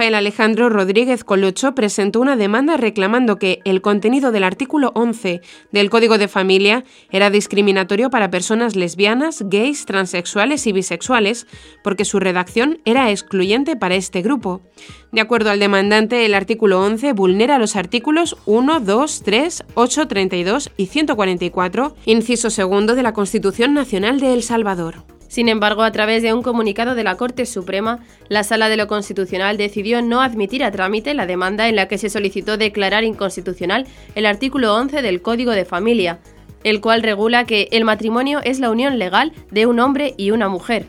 Rafael 0.06 0.24
Alejandro 0.24 0.68
Rodríguez 0.68 1.24
Colocho 1.24 1.74
presentó 1.74 2.20
una 2.20 2.36
demanda 2.36 2.76
reclamando 2.76 3.40
que 3.40 3.58
el 3.64 3.82
contenido 3.82 4.30
del 4.30 4.44
artículo 4.44 4.92
11 4.94 5.40
del 5.72 5.90
Código 5.90 6.16
de 6.16 6.28
Familia 6.28 6.84
era 7.10 7.28
discriminatorio 7.28 8.08
para 8.08 8.30
personas 8.30 8.76
lesbianas, 8.76 9.42
gays, 9.48 9.84
transexuales 9.84 10.64
y 10.68 10.72
bisexuales, 10.72 11.48
porque 11.82 12.04
su 12.04 12.20
redacción 12.20 12.78
era 12.84 13.10
excluyente 13.10 13.74
para 13.74 13.96
este 13.96 14.22
grupo. 14.22 14.62
De 15.10 15.22
acuerdo 15.22 15.50
al 15.50 15.58
demandante, 15.58 16.24
el 16.24 16.34
artículo 16.34 16.80
11 16.82 17.12
vulnera 17.12 17.58
los 17.58 17.74
artículos 17.74 18.36
1, 18.46 18.78
2, 18.78 19.22
3, 19.24 19.64
8, 19.74 20.06
32 20.06 20.70
y 20.76 20.86
144, 20.86 21.96
inciso 22.04 22.50
segundo 22.50 22.94
de 22.94 23.02
la 23.02 23.12
Constitución 23.12 23.74
Nacional 23.74 24.20
de 24.20 24.34
El 24.34 24.44
Salvador. 24.44 25.15
Sin 25.28 25.48
embargo, 25.48 25.82
a 25.82 25.92
través 25.92 26.22
de 26.22 26.32
un 26.32 26.42
comunicado 26.42 26.94
de 26.94 27.04
la 27.04 27.16
Corte 27.16 27.46
Suprema, 27.46 28.00
la 28.28 28.44
Sala 28.44 28.68
de 28.68 28.76
lo 28.76 28.86
Constitucional 28.86 29.56
decidió 29.56 30.02
no 30.02 30.20
admitir 30.20 30.62
a 30.62 30.70
trámite 30.70 31.14
la 31.14 31.26
demanda 31.26 31.68
en 31.68 31.76
la 31.76 31.88
que 31.88 31.98
se 31.98 32.10
solicitó 32.10 32.56
declarar 32.56 33.04
inconstitucional 33.04 33.86
el 34.14 34.26
artículo 34.26 34.74
11 34.74 35.02
del 35.02 35.22
Código 35.22 35.52
de 35.52 35.64
Familia, 35.64 36.20
el 36.64 36.80
cual 36.80 37.02
regula 37.02 37.44
que 37.44 37.68
el 37.72 37.84
matrimonio 37.84 38.40
es 38.44 38.60
la 38.60 38.70
unión 38.70 38.98
legal 38.98 39.32
de 39.50 39.66
un 39.66 39.80
hombre 39.80 40.14
y 40.16 40.30
una 40.30 40.48
mujer. 40.48 40.86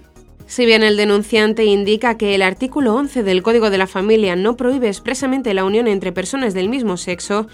Si 0.48 0.66
bien 0.66 0.82
el 0.82 0.96
denunciante 0.96 1.66
indica 1.66 2.18
que 2.18 2.34
el 2.34 2.42
artículo 2.42 2.96
11 2.96 3.22
del 3.24 3.44
Código 3.44 3.70
de 3.70 3.78
la 3.78 3.86
Familia 3.86 4.38
no 4.38 4.56
prohíbe 4.56 4.88
expresamente 4.88 5.54
la 5.54 5.66
unión 5.66 5.90
entre 5.90 6.14
personas 6.14 6.54
del 6.54 6.70
mismo 6.70 6.96
sexo, 6.96 7.48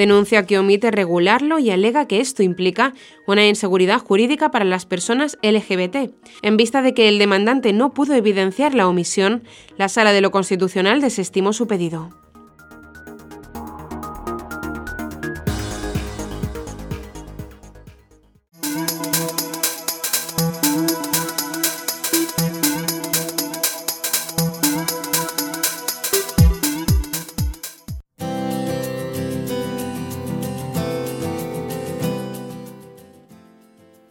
denuncia 0.00 0.46
que 0.46 0.58
omite 0.58 0.90
regularlo 0.90 1.58
y 1.58 1.70
alega 1.70 2.06
que 2.06 2.20
esto 2.20 2.42
implica 2.42 2.94
una 3.26 3.46
inseguridad 3.46 4.00
jurídica 4.00 4.50
para 4.50 4.64
las 4.64 4.86
personas 4.86 5.36
LGBT. 5.42 6.10
En 6.40 6.56
vista 6.56 6.80
de 6.80 6.94
que 6.94 7.06
el 7.06 7.18
demandante 7.18 7.74
no 7.74 7.92
pudo 7.92 8.14
evidenciar 8.14 8.74
la 8.74 8.88
omisión, 8.88 9.44
la 9.76 9.90
Sala 9.90 10.12
de 10.12 10.22
lo 10.22 10.30
Constitucional 10.30 11.02
desestimó 11.02 11.52
su 11.52 11.66
pedido. 11.66 12.29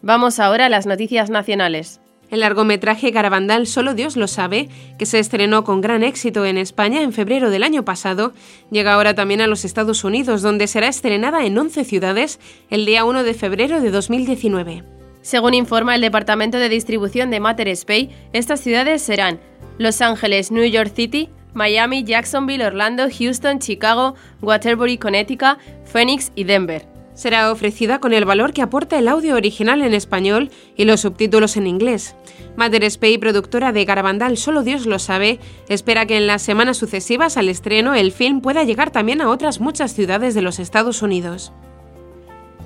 Vamos 0.10 0.39
ahora 0.39 0.66
a 0.66 0.70
las 0.70 0.88
noticias 0.88 1.30
nacionales. 1.30 2.01
El 2.32 2.39
largometraje 2.39 3.12
Garabandal 3.12 3.68
Solo 3.68 3.94
Dios 3.94 4.18
lo 4.18 4.28
sabe, 4.28 4.68
que 4.98 5.06
se 5.06 5.20
estrenó 5.20 5.63
con 5.63 5.82
gran 5.82 6.01
éxito 6.04 6.48
en 6.48 6.58
España 6.58 7.04
en 7.04 7.13
febrero 7.13 7.51
del 7.51 7.62
año 7.62 7.86
pasado, 7.86 8.34
llega 8.72 8.94
ahora 8.94 9.13
también 9.13 9.39
a 9.39 9.46
los 9.46 9.66
Estados 9.66 10.04
Unidos, 10.04 10.42
donde 10.42 10.66
será 10.66 10.88
estrenada 10.88 11.46
en 11.46 11.56
11 11.56 11.84
ciudades 11.84 12.39
el 12.72 12.88
día 12.88 13.06
1 13.06 13.22
de 13.22 13.36
febrero 13.36 13.82
de 13.82 13.92
2019. 13.92 14.84
Según 15.22 15.54
informa 15.54 15.94
el 15.94 16.01
Departamento 16.01 16.58
de 16.58 16.70
Distribución 16.70 17.30
de 17.30 17.39
Matter 17.39 17.68
Space, 17.68 18.10
estas 18.34 18.62
ciudades 18.62 19.04
serán 19.04 19.39
Los 19.78 20.01
Ángeles, 20.01 20.50
New 20.50 20.66
York 20.66 20.92
City, 20.96 21.30
Miami, 21.54 22.04
Jacksonville, 22.04 22.66
Orlando, 22.66 23.10
Houston, 23.16 23.60
Chicago, 23.60 24.16
Waterbury, 24.42 24.98
Connecticut, 24.98 25.60
Phoenix 25.86 26.32
y 26.34 26.46
Denver 26.46 26.88
será 27.19 27.51
ofrecida 27.51 27.99
con 27.99 28.13
el 28.13 28.23
valor 28.23 28.53
que 28.53 28.61
aporta 28.61 28.97
el 28.97 29.09
audio 29.09 29.35
original 29.35 29.81
en 29.81 29.93
español 29.93 30.51
y 30.77 30.85
los 30.85 31.01
subtítulos 31.01 31.57
en 31.57 31.67
inglés. 31.67 32.15
Mother 32.55 32.89
Spey, 32.89 33.17
productora 33.17 33.73
de 33.73 33.83
Garabandal 33.83 34.38
Solo 34.38 34.63
Dios 34.63 34.85
lo 34.85 34.99
sabe, 34.99 35.39
espera 35.67 36.05
que 36.05 36.15
en 36.15 36.27
las 36.27 36.41
semanas 36.41 36.77
sucesivas 36.77 37.35
al 37.35 37.49
estreno 37.49 37.93
el 37.93 38.13
film 38.13 38.39
pueda 38.39 38.63
llegar 38.63 38.91
también 38.91 39.21
a 39.21 39.29
otras 39.29 39.59
muchas 39.59 39.93
ciudades 39.93 40.33
de 40.33 40.41
los 40.41 40.59
Estados 40.59 41.01
Unidos. 41.01 41.51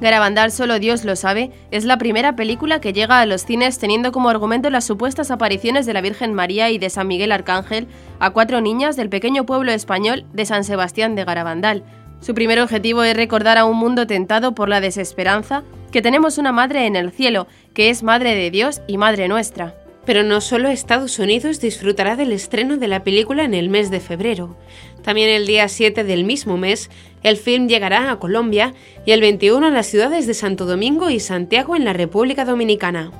Garabandal 0.01 0.51
Solo 0.51 0.77
Dios 0.77 1.03
lo 1.03 1.15
sabe 1.15 1.51
es 1.72 1.86
la 1.86 1.98
primera 1.98 2.36
película 2.36 2.79
que 2.79 2.93
llega 2.93 3.22
a 3.22 3.25
los 3.25 3.45
cines 3.45 3.79
teniendo 3.79 4.12
como 4.12 4.29
argumento 4.29 4.69
las 4.69 4.86
supuestas 4.86 5.31
apariciones 5.31 5.88
de 5.88 5.93
la 5.93 6.01
Virgen 6.01 6.33
María 6.33 6.69
y 6.69 6.77
de 6.77 6.91
San 6.91 7.07
Miguel 7.07 7.31
Arcángel 7.31 7.88
a 8.19 8.31
cuatro 8.31 8.62
niñas 8.62 8.98
del 8.98 9.10
pequeño 9.10 9.45
pueblo 9.45 9.72
español 9.72 10.25
de 10.33 10.45
San 10.45 10.63
Sebastián 10.63 11.15
de 11.15 11.25
Garabandal 11.25 11.83
su 12.24 12.34
primer 12.34 12.62
objetivo 12.62 13.03
es 13.03 13.18
recordar 13.18 13.58
a 13.58 13.65
un 13.65 13.75
mundo 13.75 14.08
tentado 14.08 14.56
por 14.56 14.70
la 14.70 14.80
desesperanza 14.80 15.63
que 15.92 16.01
tenemos 16.01 16.38
una 16.38 16.53
madre 16.53 16.86
en 16.86 16.96
el 16.96 17.12
cielo, 17.12 17.48
que 17.74 17.89
es 17.89 18.01
madre 18.01 18.34
de 18.34 18.50
Dios 18.50 18.82
y 18.88 18.98
madre 18.98 19.27
nuestra. 19.27 19.75
Pero 20.06 20.24
no 20.24 20.39
solo 20.39 20.70
Estados 20.70 21.20
Unidos 21.20 21.60
disfrutará 21.60 22.15
del 22.15 22.32
estreno 22.32 22.77
de 22.77 22.88
la 22.88 23.03
película 23.03 23.44
en 23.44 23.53
el 23.53 23.68
mes 23.68 23.92
de 23.92 24.00
febrero. 24.00 24.56
También 25.01 25.30
el 25.30 25.46
día 25.46 25.68
7 25.68 26.06
del 26.06 26.24
mismo 26.24 26.58
mes, 26.58 26.89
el 27.24 27.36
film 27.36 27.68
llegará 27.68 28.10
a 28.10 28.20
Colombia 28.20 28.74
y 29.06 29.12
el 29.12 29.20
21 29.20 29.68
a 29.68 29.72
las 29.72 29.88
ciudades 29.88 30.25
de 30.25 30.34
Santo 30.34 30.65
Domingo 30.65 31.10
y 31.10 31.20
Santiago 31.20 31.75
en 31.75 31.84
la 31.84 31.92
República 31.92 32.46
Dominicana. 32.46 33.12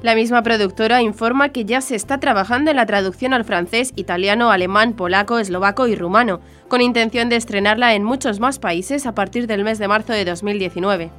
La 0.00 0.14
misma 0.14 0.44
productora 0.44 1.02
informa 1.02 1.48
que 1.48 1.64
ya 1.64 1.80
se 1.80 1.96
está 1.96 2.20
trabajando 2.20 2.70
en 2.70 2.76
la 2.76 2.86
traducción 2.86 3.34
al 3.34 3.44
francés, 3.44 3.92
italiano, 3.96 4.52
alemán, 4.52 4.92
polaco, 4.92 5.40
eslovaco 5.40 5.88
y 5.88 5.96
rumano, 5.96 6.40
con 6.68 6.80
intención 6.80 7.28
de 7.28 7.34
estrenarla 7.34 7.94
en 7.94 8.04
muchos 8.04 8.38
más 8.38 8.60
países 8.60 9.06
a 9.06 9.14
partir 9.16 9.48
del 9.48 9.64
mes 9.64 9.80
de 9.80 9.88
marzo 9.88 10.12
de 10.12 10.24
2019. 10.24 11.10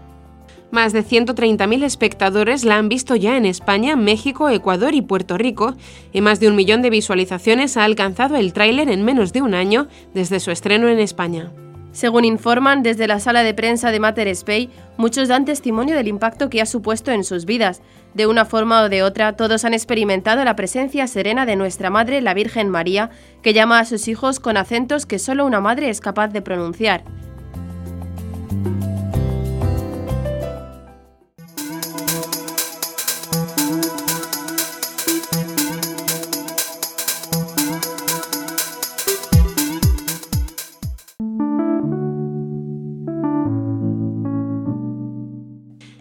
Más 0.72 0.94
de 0.94 1.04
130.000 1.04 1.84
espectadores 1.84 2.64
la 2.64 2.78
han 2.78 2.88
visto 2.88 3.18
ya 3.18 3.36
en 3.36 3.46
España, 3.46 3.98
México, 3.98 4.50
Ecuador 4.50 4.94
y 4.94 5.02
Puerto 5.02 5.38
Rico, 5.38 5.76
y 6.14 6.22
más 6.22 6.40
de 6.40 6.48
un 6.48 6.56
millón 6.56 6.82
de 6.82 6.90
visualizaciones 6.90 7.76
ha 7.76 7.84
alcanzado 7.84 8.38
el 8.38 8.54
tráiler 8.54 8.90
en 8.90 9.04
menos 9.04 9.34
de 9.34 9.42
un 9.42 9.56
año 9.56 9.88
desde 10.14 10.40
su 10.40 10.52
estreno 10.52 10.88
en 10.88 11.00
España. 11.00 11.52
Según 11.92 12.24
informan 12.24 12.84
desde 12.84 13.08
la 13.08 13.20
sala 13.20 13.42
de 13.44 13.54
prensa 13.54 13.92
de 13.92 14.00
Mater 14.00 14.34
Spey, 14.36 14.70
muchos 14.98 15.28
dan 15.28 15.46
testimonio 15.46 15.96
del 15.96 16.08
impacto 16.08 16.50
que 16.50 16.62
ha 16.62 16.66
supuesto 16.66 17.12
en 17.12 17.24
sus 17.24 17.46
vidas. 17.46 17.82
De 18.14 18.28
una 18.28 18.46
forma 18.46 18.84
o 18.84 18.90
de 18.90 19.02
otra, 19.02 19.36
todos 19.36 19.66
han 19.66 19.74
experimentado 19.74 20.44
la 20.44 20.56
presencia 20.56 21.08
serena 21.08 21.46
de 21.46 21.56
nuestra 21.56 21.90
Madre, 21.90 22.22
la 22.22 22.36
Virgen 22.36 22.70
María, 22.70 23.10
que 23.42 23.54
llama 23.54 23.80
a 23.80 23.86
sus 23.86 24.08
hijos 24.08 24.40
con 24.40 24.56
acentos 24.56 25.06
que 25.06 25.20
solo 25.20 25.46
una 25.46 25.62
madre 25.62 25.90
es 25.90 26.00
capaz 26.00 26.28
de 26.28 26.42
pronunciar. 26.42 27.04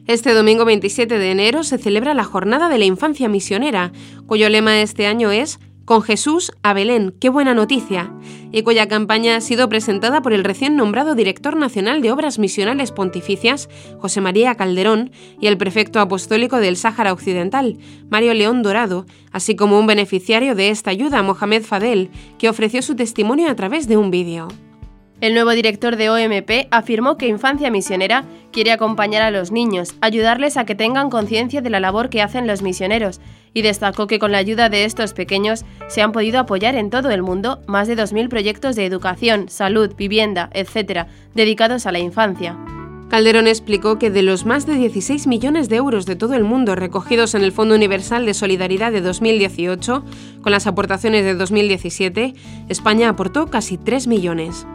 Este 0.09 0.33
domingo 0.33 0.65
27 0.65 1.19
de 1.19 1.31
enero 1.31 1.63
se 1.65 1.77
celebra 1.77 2.15
la 2.15 2.25
Jornada 2.25 2.71
de 2.71 2.79
la 2.79 2.87
Infancia 2.87 3.29
Misionera, 3.29 3.93
cuyo 4.27 4.49
lema 4.49 4.81
este 4.81 5.07
año 5.07 5.31
es 5.31 5.61
Con 5.85 6.01
Jesús 6.01 6.51
a 6.63 6.73
Belén, 6.73 7.15
qué 7.21 7.29
buena 7.29 7.53
noticia, 7.53 8.11
y 8.51 8.63
cuya 8.63 8.89
campaña 8.89 9.37
ha 9.37 9.43
sido 9.43 9.69
presentada 9.69 10.23
por 10.23 10.33
el 10.33 10.45
recién 10.45 10.77
nombrado 10.77 11.15
director 11.15 11.57
nacional 11.57 12.01
de 12.01 12.11
Obras 12.11 12.39
Misionales 12.39 12.91
Pontificias, 12.91 13.69
José 13.99 14.23
María 14.23 14.55
Calderón, 14.55 15.11
y 15.43 15.47
el 15.47 15.59
prefecto 15.59 16.01
apostólico 16.01 16.57
del 16.57 16.79
Sáhara 16.79 17.13
Occidental, 17.13 17.77
Mario 18.09 18.33
León 18.33 18.63
Dorado, 18.63 19.05
así 19.31 19.57
como 19.57 19.79
un 19.79 19.87
beneficiario 19.87 20.55
de 20.55 20.71
esta 20.71 20.89
ayuda, 20.89 21.23
Mohamed 21.23 21.65
Fadel, 21.65 22.09
que 22.39 22.49
ofreció 22.49 22.81
su 22.81 22.97
testimonio 22.97 23.51
a 23.51 23.57
través 23.57 23.87
de 23.89 23.99
un 23.99 24.11
vídeo. 24.11 24.49
El 25.21 25.35
nuevo 25.35 25.51
director 25.51 25.97
de 25.97 26.11
OMP 26.11 26.69
afirmó 26.71 27.17
que 27.17 27.27
Infancia 27.27 27.73
Misionera 27.73 28.25
quiere 28.53 28.71
acompañar 28.71 29.23
a 29.23 29.33
los 29.33 29.51
niños, 29.51 29.97
ayudarles 30.01 30.57
a 30.57 30.65
que 30.65 30.77
tengan 30.77 31.11
conciencia 31.11 31.61
de 31.61 31.71
la 31.71 31.81
labor 31.81 32.09
que 32.09 32.23
hacen 32.23 32.47
los 32.47 32.63
misioneros, 32.63 33.21
y 33.53 33.63
destacó 33.63 34.07
que 34.07 34.21
con 34.21 34.31
la 34.31 34.39
ayuda 34.39 34.69
de 34.69 34.85
estos 34.85 35.15
pequeños 35.15 35.65
se 35.89 36.03
han 36.03 36.13
podido 36.13 36.39
apoyar 36.39 36.77
en 36.77 36.91
todo 36.91 37.11
el 37.11 37.23
mundo 37.23 37.61
más 37.67 37.89
de 37.89 37.97
2.000 37.97 38.29
proyectos 38.29 38.77
de 38.77 38.87
educación, 38.87 39.49
salud, 39.49 39.93
vivienda, 39.97 40.51
etc., 40.53 41.09
dedicados 41.35 41.87
a 41.87 41.93
la 41.93 41.99
infancia. 41.99 42.57
Calderón 43.09 43.49
explicó 43.49 43.99
que 43.99 44.11
de 44.11 44.23
los 44.23 44.45
más 44.45 44.67
de 44.67 44.75
16 44.75 45.27
millones 45.27 45.69
de 45.69 45.77
euros 45.77 46.07
de 46.07 46.15
todo 46.15 46.35
el 46.35 46.45
mundo 46.45 46.77
recogidos 46.77 47.35
en 47.35 47.43
el 47.43 47.53
Fondo 47.53 47.75
Universal 47.75 48.25
de 48.25 48.35
Solidaridad 48.35 48.93
de 48.93 49.01
2018, 49.01 50.05
con 50.43 50.53
las 50.53 50.69
aportaciones 50.69 51.25
de 51.25 51.35
2017, 51.35 52.35
España 52.69 53.09
aportó 53.09 53.47
casi 53.47 53.79
3 53.79 54.07
millones. 54.07 54.67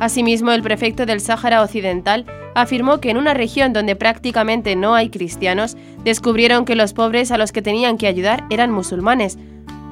Asimismo, 0.00 0.52
el 0.52 0.62
prefecto 0.62 1.06
del 1.06 1.20
Sáhara 1.20 1.62
Occidental 1.62 2.26
afirmó 2.54 2.98
que 2.98 3.10
en 3.10 3.16
una 3.16 3.34
región 3.34 3.72
donde 3.72 3.96
prácticamente 3.96 4.76
no 4.76 4.94
hay 4.94 5.10
cristianos, 5.10 5.76
descubrieron 6.04 6.64
que 6.64 6.76
los 6.76 6.92
pobres 6.92 7.30
a 7.30 7.38
los 7.38 7.52
que 7.52 7.62
tenían 7.62 7.96
que 7.96 8.06
ayudar 8.06 8.44
eran 8.50 8.72
musulmanes. 8.72 9.38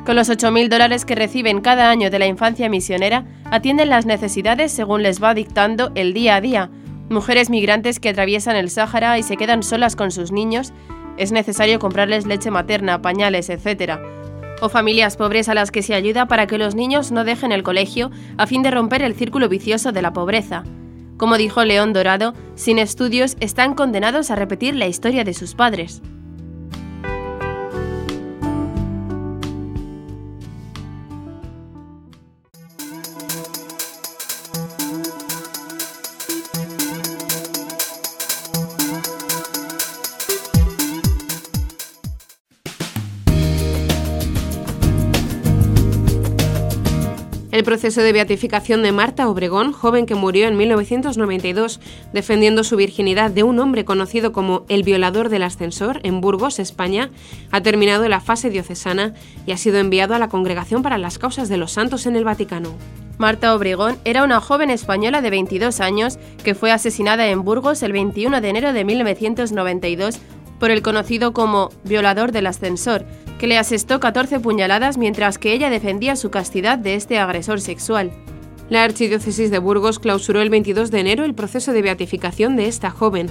Con 0.05 0.17
los 0.17 0.31
8.000 0.31 0.69
dólares 0.69 1.05
que 1.05 1.15
reciben 1.15 1.61
cada 1.61 1.91
año 1.91 2.11
de 2.11 2.19
la 2.19 2.27
infancia 2.27 2.69
misionera, 2.69 3.25
atienden 3.45 3.91
las 3.91 4.07
necesidades 4.07 4.73
según 4.73 5.03
les 5.03 5.23
va 5.23 5.35
dictando 5.35 5.93
el 5.95 6.13
día 6.13 6.37
a 6.37 6.41
día. 6.41 6.71
Mujeres 7.09 7.51
migrantes 7.51 8.01
que 8.01 8.09
atraviesan 8.09 8.57
el 8.57 8.71
Sáhara 8.71 9.19
y 9.19 9.23
se 9.23 9.37
quedan 9.37 9.63
solas 9.63 9.97
con 9.97 10.11
sus 10.11 10.33
niños, 10.33 10.73
es 11.17 11.33
necesario 11.33 11.79
comprarles 11.79 12.27
leche 12.27 12.51
materna, 12.51 13.03
pañales, 13.03 13.51
etc 13.51 14.20
o 14.61 14.69
familias 14.69 15.17
pobres 15.17 15.49
a 15.49 15.55
las 15.55 15.71
que 15.71 15.83
se 15.83 15.95
ayuda 15.95 16.27
para 16.27 16.47
que 16.47 16.59
los 16.59 16.75
niños 16.75 17.13
no 17.13 17.25
dejen 17.25 17.53
el 17.53 17.63
colegio 17.63 18.11
a 18.37 18.47
fin 18.47 18.63
de 18.63 18.71
romper 18.71 19.03
el 19.03 19.15
círculo 19.15 19.49
vicioso 19.49 19.93
de 19.93 20.03
la 20.03 20.13
pobreza. 20.13 20.65
Como 21.17 21.37
dijo 21.37 21.65
León 21.65 21.93
Dorado, 21.93 22.35
sin 22.55 22.79
estudios 22.79 23.37
están 23.41 23.75
condenados 23.75 24.31
a 24.31 24.37
repetir 24.37 24.75
la 24.75 24.87
historia 24.87 25.25
de 25.25 25.35
sus 25.35 25.55
padres. 25.55 26.01
El 47.61 47.65
proceso 47.65 48.01
de 48.01 48.15
beatificación 48.15 48.83
de 48.83 48.91
Marta 48.91 49.29
Obregón, 49.29 49.73
joven 49.73 50.07
que 50.07 50.15
murió 50.15 50.49
en 50.49 50.57
1992 50.57 51.79
defendiendo 52.11 52.65
su 52.65 52.75
virginidad 52.77 53.31
de 53.31 53.43
un 53.43 53.59
hombre 53.59 53.85
conocido 53.85 54.33
como 54.33 54.65
el 54.71 54.83
violador 54.83 55.29
del 55.29 55.43
ascensor 55.43 56.01
en 56.03 56.23
Burgos, 56.23 56.59
España, 56.59 57.11
ha 57.51 57.61
terminado 57.61 58.09
la 58.09 58.23
fase 58.23 58.49
diocesana 58.49 59.13
y 59.45 59.53
ha 59.53 59.59
sido 59.59 59.77
enviado 59.77 60.15
a 60.15 60.19
la 60.19 60.31
Congregación 60.31 60.83
para 60.83 60.97
las 60.97 61.19
Causas 61.19 61.51
de 61.51 61.59
los 61.59 61.73
Santos 61.73 62.07
en 62.07 62.17
el 62.17 62.25
Vaticano. 62.25 62.71
Marta 63.19 63.55
Obregón 63.55 63.99
era 64.07 64.25
una 64.25 64.41
joven 64.41 64.71
española 64.71 65.21
de 65.21 65.29
22 65.29 65.81
años 65.81 66.19
que 66.43 66.55
fue 66.55 66.73
asesinada 66.73 67.29
en 67.29 67.45
Burgos 67.45 67.83
el 67.83 67.93
21 67.93 68.41
de 68.41 68.49
enero 68.49 68.73
de 68.73 68.87
1992 68.87 70.19
por 70.61 70.71
el 70.71 70.83
conocido 70.83 71.33
como 71.33 71.71
violador 71.83 72.31
del 72.31 72.47
ascensor, 72.47 73.05
que 73.41 73.49
le 73.49 73.59
asestó 73.59 73.99
14 73.99 74.39
puñaladas 74.39 74.99
mientras 74.99 75.39
que 75.39 75.53
ella 75.53 75.71
defendía 75.71 76.15
su 76.15 76.31
castidad 76.31 76.79
de 76.79 76.95
este 76.95 77.19
agresor 77.19 77.61
sexual. 77.61 78.13
La 78.69 78.85
Archidiócesis 78.85 79.51
de 79.51 79.59
Burgos 79.59 79.99
clausuró 79.99 80.41
el 80.43 80.51
22 80.51 80.93
de 80.93 81.01
enero 81.01 81.25
el 81.25 81.35
proceso 81.35 81.73
de 81.73 81.83
beatificación 81.83 82.55
de 82.55 82.69
esta 82.69 82.91
joven. 82.91 83.29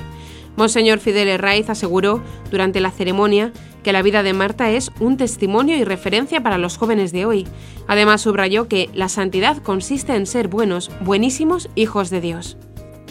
Monseñor 0.57 0.99
Fidel 0.99 1.29
Herraiz 1.29 1.69
aseguró 1.69 2.21
durante 2.51 2.81
la 2.81 2.91
ceremonia 2.91 3.53
que 3.83 3.93
la 3.93 4.01
vida 4.01 4.23
de 4.23 4.33
Marta 4.33 4.69
es 4.71 4.91
un 4.99 5.15
testimonio 5.15 5.77
y 5.77 5.85
referencia 5.85 6.43
para 6.43 6.57
los 6.57 6.77
jóvenes 6.77 7.13
de 7.13 7.25
hoy. 7.25 7.47
Además 7.87 8.21
subrayó 8.21 8.67
que 8.67 8.89
la 8.93 9.07
santidad 9.07 9.57
consiste 9.63 10.15
en 10.15 10.25
ser 10.25 10.49
buenos, 10.49 10.91
buenísimos 10.99 11.69
hijos 11.75 12.09
de 12.09 12.19
Dios. 12.19 12.57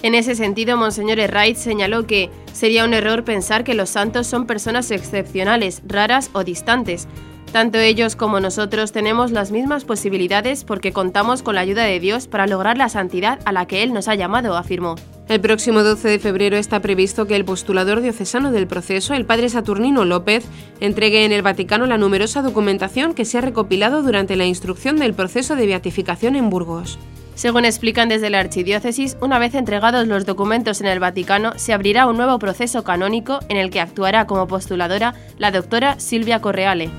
En 0.02 0.14
ese 0.14 0.36
sentido, 0.36 0.76
Monseñor 0.76 1.18
Herraiz 1.18 1.58
señaló 1.58 2.06
que 2.06 2.30
sería 2.52 2.84
un 2.84 2.94
error 2.94 3.24
pensar 3.24 3.64
que 3.64 3.74
los 3.74 3.90
santos 3.90 4.28
son 4.28 4.46
personas 4.46 4.90
excepcionales, 4.92 5.82
raras 5.86 6.30
o 6.34 6.44
distantes. 6.44 7.08
Tanto 7.52 7.78
ellos 7.78 8.14
como 8.14 8.40
nosotros 8.40 8.92
tenemos 8.92 9.32
las 9.32 9.50
mismas 9.50 9.84
posibilidades 9.84 10.64
porque 10.64 10.92
contamos 10.92 11.42
con 11.42 11.54
la 11.54 11.62
ayuda 11.62 11.84
de 11.84 11.98
Dios 11.98 12.28
para 12.28 12.46
lograr 12.46 12.76
la 12.76 12.90
santidad 12.90 13.40
a 13.44 13.52
la 13.52 13.66
que 13.66 13.82
Él 13.82 13.92
nos 13.92 14.06
ha 14.06 14.14
llamado, 14.14 14.56
afirmó. 14.56 14.96
El 15.28 15.40
próximo 15.40 15.82
12 15.82 16.08
de 16.08 16.18
febrero 16.18 16.56
está 16.56 16.80
previsto 16.80 17.26
que 17.26 17.36
el 17.36 17.44
postulador 17.44 18.00
diocesano 18.00 18.52
del 18.52 18.66
proceso, 18.66 19.14
el 19.14 19.26
padre 19.26 19.48
Saturnino 19.48 20.04
López, 20.04 20.44
entregue 20.80 21.24
en 21.24 21.32
el 21.32 21.42
Vaticano 21.42 21.86
la 21.86 21.98
numerosa 21.98 22.42
documentación 22.42 23.14
que 23.14 23.24
se 23.24 23.38
ha 23.38 23.42
recopilado 23.42 24.02
durante 24.02 24.36
la 24.36 24.46
instrucción 24.46 24.96
del 24.96 25.14
proceso 25.14 25.56
de 25.56 25.66
beatificación 25.66 26.36
en 26.36 26.50
Burgos. 26.50 26.98
Según 27.38 27.64
explican 27.64 28.08
desde 28.08 28.30
la 28.30 28.40
Archidiócesis, 28.40 29.16
una 29.20 29.38
vez 29.38 29.54
entregados 29.54 30.08
los 30.08 30.26
documentos 30.26 30.80
en 30.80 30.88
el 30.88 30.98
Vaticano, 30.98 31.52
se 31.56 31.72
abrirá 31.72 32.08
un 32.08 32.16
nuevo 32.16 32.36
proceso 32.40 32.82
canónico 32.82 33.38
en 33.48 33.58
el 33.58 33.70
que 33.70 33.80
actuará 33.80 34.26
como 34.26 34.48
postuladora 34.48 35.14
la 35.38 35.52
doctora 35.52 36.00
Silvia 36.00 36.40
Correale. 36.40 36.90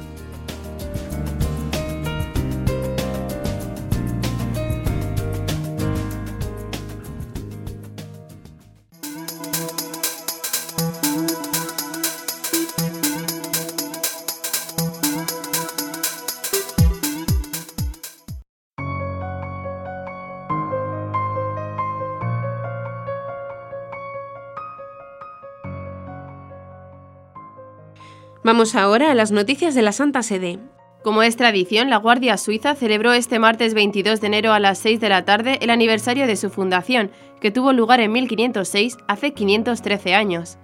Vamos 28.59 28.75
ahora 28.75 29.09
a 29.09 29.15
las 29.15 29.31
noticias 29.31 29.73
de 29.73 29.81
la 29.81 29.93
Santa 29.93 30.21
Sede. 30.21 30.59
Como 31.01 31.23
es 31.23 31.37
tradición, 31.37 31.89
la 31.89 31.95
Guardia 31.95 32.35
Suiza 32.35 32.75
celebró 32.75 33.13
este 33.13 33.39
martes 33.39 33.73
22 33.73 34.19
de 34.19 34.27
enero 34.27 34.51
a 34.51 34.59
las 34.59 34.79
6 34.79 34.99
de 34.99 35.07
la 35.07 35.23
tarde 35.23 35.59
el 35.61 35.69
aniversario 35.69 36.27
de 36.27 36.35
su 36.35 36.49
fundación, 36.49 37.09
que 37.39 37.51
tuvo 37.51 37.71
lugar 37.71 38.01
en 38.01 38.11
1506, 38.11 38.97
hace 39.07 39.31
513 39.31 40.13
años. 40.13 40.57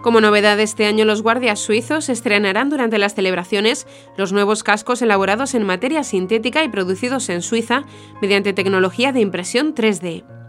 Como 0.00 0.22
novedad 0.22 0.58
este 0.60 0.86
año, 0.86 1.04
los 1.04 1.20
guardias 1.20 1.60
suizos 1.60 2.08
estrenarán 2.08 2.70
durante 2.70 2.96
las 2.96 3.14
celebraciones 3.14 3.86
los 4.16 4.32
nuevos 4.32 4.62
cascos 4.62 5.02
elaborados 5.02 5.54
en 5.54 5.64
materia 5.64 6.04
sintética 6.04 6.64
y 6.64 6.70
producidos 6.70 7.28
en 7.28 7.42
Suiza 7.42 7.84
mediante 8.22 8.54
tecnología 8.54 9.12
de 9.12 9.20
impresión 9.20 9.74
3D. 9.74 10.41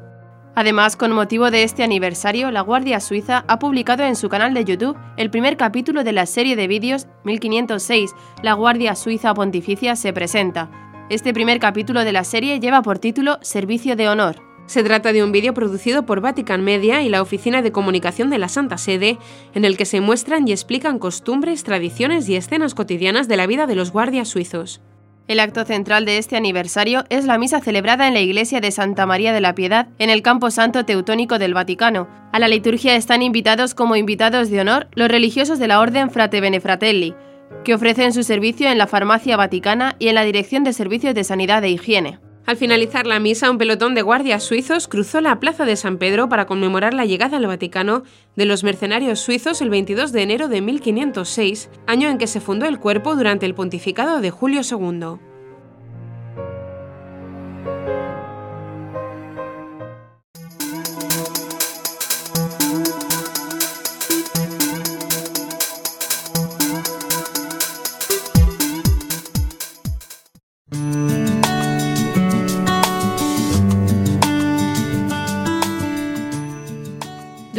Además, 0.55 0.95
con 0.95 1.11
motivo 1.11 1.49
de 1.49 1.63
este 1.63 1.83
aniversario, 1.83 2.51
la 2.51 2.61
Guardia 2.61 2.99
Suiza 2.99 3.43
ha 3.47 3.57
publicado 3.57 4.03
en 4.03 4.15
su 4.15 4.29
canal 4.29 4.53
de 4.53 4.65
YouTube 4.65 4.97
el 5.17 5.31
primer 5.31 5.57
capítulo 5.57 6.03
de 6.03 6.11
la 6.11 6.27
serie 6.27 6.55
de 6.55 6.67
vídeos 6.67 7.07
1506, 7.23 8.13
La 8.43 8.53
Guardia 8.53 8.93
Suiza 8.93 9.33
Pontificia 9.33 9.95
se 9.95 10.13
presenta. 10.13 10.69
Este 11.09 11.33
primer 11.33 11.59
capítulo 11.59 12.03
de 12.03 12.11
la 12.11 12.23
serie 12.23 12.59
lleva 12.59 12.83
por 12.83 12.99
título 12.99 13.39
Servicio 13.41 13.95
de 13.95 14.07
Honor. 14.07 14.41
Se 14.67 14.83
trata 14.83 15.11
de 15.11 15.23
un 15.23 15.31
vídeo 15.31 15.53
producido 15.53 16.05
por 16.05 16.21
Vatican 16.21 16.63
Media 16.63 17.01
y 17.01 17.09
la 17.09 17.21
Oficina 17.21 17.61
de 17.61 17.71
Comunicación 17.71 18.29
de 18.29 18.37
la 18.37 18.47
Santa 18.47 18.77
Sede, 18.77 19.17
en 19.53 19.65
el 19.65 19.75
que 19.75 19.85
se 19.85 20.01
muestran 20.01 20.47
y 20.47 20.51
explican 20.51 20.99
costumbres, 20.99 21.63
tradiciones 21.63 22.29
y 22.29 22.35
escenas 22.35 22.75
cotidianas 22.75 23.27
de 23.27 23.37
la 23.37 23.47
vida 23.47 23.65
de 23.65 23.75
los 23.75 23.91
guardias 23.91 24.29
suizos. 24.29 24.81
El 25.25 25.39
acto 25.39 25.63
central 25.63 26.03
de 26.03 26.17
este 26.17 26.35
aniversario 26.35 27.05
es 27.09 27.23
la 27.23 27.37
misa 27.37 27.61
celebrada 27.61 28.09
en 28.09 28.13
la 28.13 28.19
iglesia 28.19 28.59
de 28.59 28.71
Santa 28.71 29.05
María 29.05 29.31
de 29.31 29.39
la 29.39 29.55
Piedad, 29.55 29.87
en 29.97 30.09
el 30.09 30.21
Campo 30.21 30.51
Santo 30.51 30.83
Teutónico 30.83 31.39
del 31.39 31.53
Vaticano. 31.53 32.09
A 32.33 32.39
la 32.39 32.49
liturgia 32.49 32.97
están 32.97 33.21
invitados 33.21 33.73
como 33.73 33.95
invitados 33.95 34.49
de 34.49 34.59
honor 34.59 34.89
los 34.95 35.07
religiosos 35.07 35.59
de 35.59 35.67
la 35.69 35.79
Orden 35.79 36.11
Frate 36.11 36.41
Benefratelli, 36.41 37.15
que 37.63 37.73
ofrecen 37.73 38.11
su 38.11 38.23
servicio 38.23 38.69
en 38.69 38.77
la 38.77 38.87
Farmacia 38.87 39.37
Vaticana 39.37 39.95
y 39.97 40.09
en 40.09 40.15
la 40.15 40.25
Dirección 40.25 40.65
de 40.65 40.73
Servicios 40.73 41.15
de 41.15 41.23
Sanidad 41.23 41.63
e 41.63 41.69
Higiene. 41.69 42.19
Al 42.45 42.57
finalizar 42.57 43.07
la 43.07 43.21
misa, 43.21 43.49
un 43.49 43.57
pelotón 43.57 43.95
de 43.95 44.01
guardias 44.01 44.43
suizos 44.43 44.89
cruzó 44.89 45.21
la 45.21 45.39
plaza 45.39 45.63
de 45.63 45.77
San 45.77 45.97
Pedro 45.97 46.27
para 46.27 46.45
conmemorar 46.45 46.93
la 46.93 47.05
llegada 47.05 47.37
al 47.37 47.47
Vaticano 47.47 48.03
de 48.35 48.45
los 48.45 48.65
mercenarios 48.65 49.21
suizos 49.21 49.61
el 49.61 49.69
22 49.69 50.11
de 50.11 50.23
enero 50.23 50.49
de 50.49 50.59
1506, 50.59 51.69
año 51.87 52.09
en 52.09 52.17
que 52.17 52.27
se 52.27 52.41
fundó 52.41 52.65
el 52.65 52.79
cuerpo 52.79 53.15
durante 53.15 53.45
el 53.45 53.55
pontificado 53.55 54.19
de 54.19 54.31
Julio 54.31 54.59
II. 54.69 55.32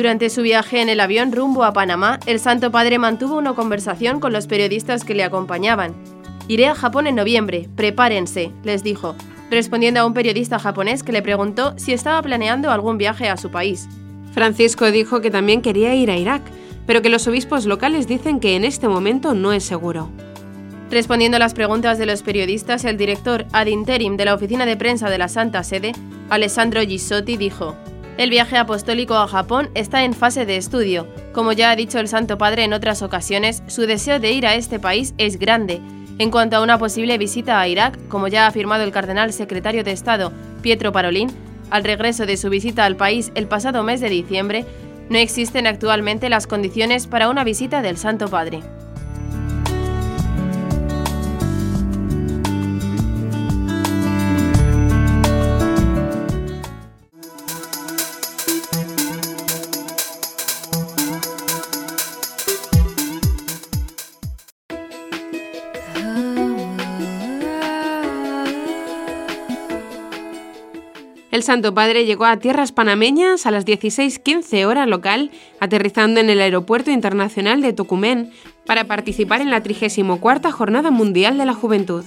Durante 0.04 0.28
su 0.28 0.42
viaje 0.42 0.82
en 0.82 0.90
el 0.90 1.00
avión 1.00 1.32
rumbo 1.32 1.64
a 1.64 1.72
Panamá, 1.72 2.20
el 2.26 2.38
Santo 2.38 2.70
Padre 2.70 2.98
mantuvo 2.98 3.38
una 3.38 3.54
conversación 3.54 4.20
con 4.20 4.34
los 4.34 4.46
periodistas 4.46 5.02
que 5.02 5.14
le 5.14 5.24
acompañaban. 5.24 5.94
Iré 6.46 6.66
a 6.66 6.74
Japón 6.74 7.06
en 7.06 7.14
noviembre, 7.14 7.70
prepárense, 7.74 8.52
les 8.64 8.82
dijo, 8.82 9.16
respondiendo 9.50 10.00
a 10.00 10.04
un 10.04 10.12
periodista 10.12 10.58
japonés 10.58 11.02
que 11.02 11.12
le 11.12 11.22
preguntó 11.22 11.72
si 11.78 11.94
estaba 11.94 12.20
planeando 12.20 12.70
algún 12.70 12.98
viaje 12.98 13.30
a 13.30 13.38
su 13.38 13.50
país. 13.50 13.88
Francisco 14.34 14.90
dijo 14.90 15.22
que 15.22 15.30
también 15.30 15.62
quería 15.62 15.94
ir 15.94 16.10
a 16.10 16.18
Irak, 16.18 16.42
pero 16.86 17.00
que 17.00 17.08
los 17.08 17.26
obispos 17.26 17.64
locales 17.64 18.06
dicen 18.06 18.40
que 18.40 18.56
en 18.56 18.66
este 18.66 18.88
momento 18.88 19.32
no 19.32 19.54
es 19.54 19.64
seguro. 19.64 20.10
Respondiendo 20.90 21.36
a 21.36 21.40
las 21.40 21.54
preguntas 21.54 21.96
de 21.96 22.04
los 22.04 22.22
periodistas, 22.22 22.84
el 22.84 22.98
director 22.98 23.46
ad 23.52 23.68
interim 23.68 24.18
de 24.18 24.26
la 24.26 24.34
oficina 24.34 24.66
de 24.66 24.76
prensa 24.76 25.08
de 25.08 25.16
la 25.16 25.28
Santa 25.28 25.64
Sede, 25.64 25.92
Alessandro 26.28 26.82
Gisotti, 26.82 27.38
dijo: 27.38 27.74
El 28.16 28.30
viaje 28.30 28.56
apostólico 28.56 29.14
a 29.14 29.26
Japón 29.26 29.70
está 29.74 30.04
en 30.04 30.14
fase 30.14 30.46
de 30.46 30.56
estudio. 30.56 31.08
Como 31.32 31.52
ya 31.52 31.70
ha 31.70 31.76
dicho 31.76 31.98
el 31.98 32.06
Santo 32.06 32.38
Padre 32.38 32.62
en 32.62 32.72
otras 32.72 33.02
ocasiones, 33.02 33.64
su 33.66 33.86
deseo 33.86 34.20
de 34.20 34.30
ir 34.30 34.46
a 34.46 34.54
este 34.54 34.78
país 34.78 35.14
es 35.18 35.36
grande. 35.36 35.80
En 36.18 36.30
cuanto 36.30 36.56
a 36.56 36.62
una 36.62 36.78
posible 36.78 37.18
visita 37.18 37.58
a 37.58 37.66
Irak, 37.66 37.98
como 38.06 38.28
ya 38.28 38.44
ha 38.44 38.46
afirmado 38.46 38.84
el 38.84 38.92
cardenal 38.92 39.32
secretario 39.32 39.82
de 39.82 39.90
Estado, 39.90 40.32
Pietro 40.62 40.92
Parolin, 40.92 41.28
al 41.70 41.82
regreso 41.82 42.24
de 42.24 42.36
su 42.36 42.50
visita 42.50 42.84
al 42.84 42.94
país 42.94 43.32
el 43.34 43.48
pasado 43.48 43.82
mes 43.82 44.00
de 44.00 44.10
diciembre, 44.10 44.64
no 45.08 45.18
existen 45.18 45.66
actualmente 45.66 46.28
las 46.28 46.46
condiciones 46.46 47.08
para 47.08 47.28
una 47.28 47.42
visita 47.42 47.82
del 47.82 47.96
Santo 47.96 48.28
Padre. 48.28 48.60
El 71.34 71.42
Santo 71.42 71.74
Padre 71.74 72.06
llegó 72.06 72.26
a 72.26 72.36
tierras 72.36 72.70
panameñas 72.70 73.44
a 73.44 73.50
las 73.50 73.66
16:15 73.66 74.66
hora 74.66 74.86
local, 74.86 75.32
aterrizando 75.58 76.20
en 76.20 76.30
el 76.30 76.40
Aeropuerto 76.40 76.92
Internacional 76.92 77.60
de 77.60 77.72
Tucumán 77.72 78.30
para 78.64 78.84
participar 78.84 79.40
en 79.40 79.50
la 79.50 79.60
34 79.60 80.52
Jornada 80.52 80.92
Mundial 80.92 81.36
de 81.36 81.44
la 81.44 81.52
Juventud. 81.52 82.04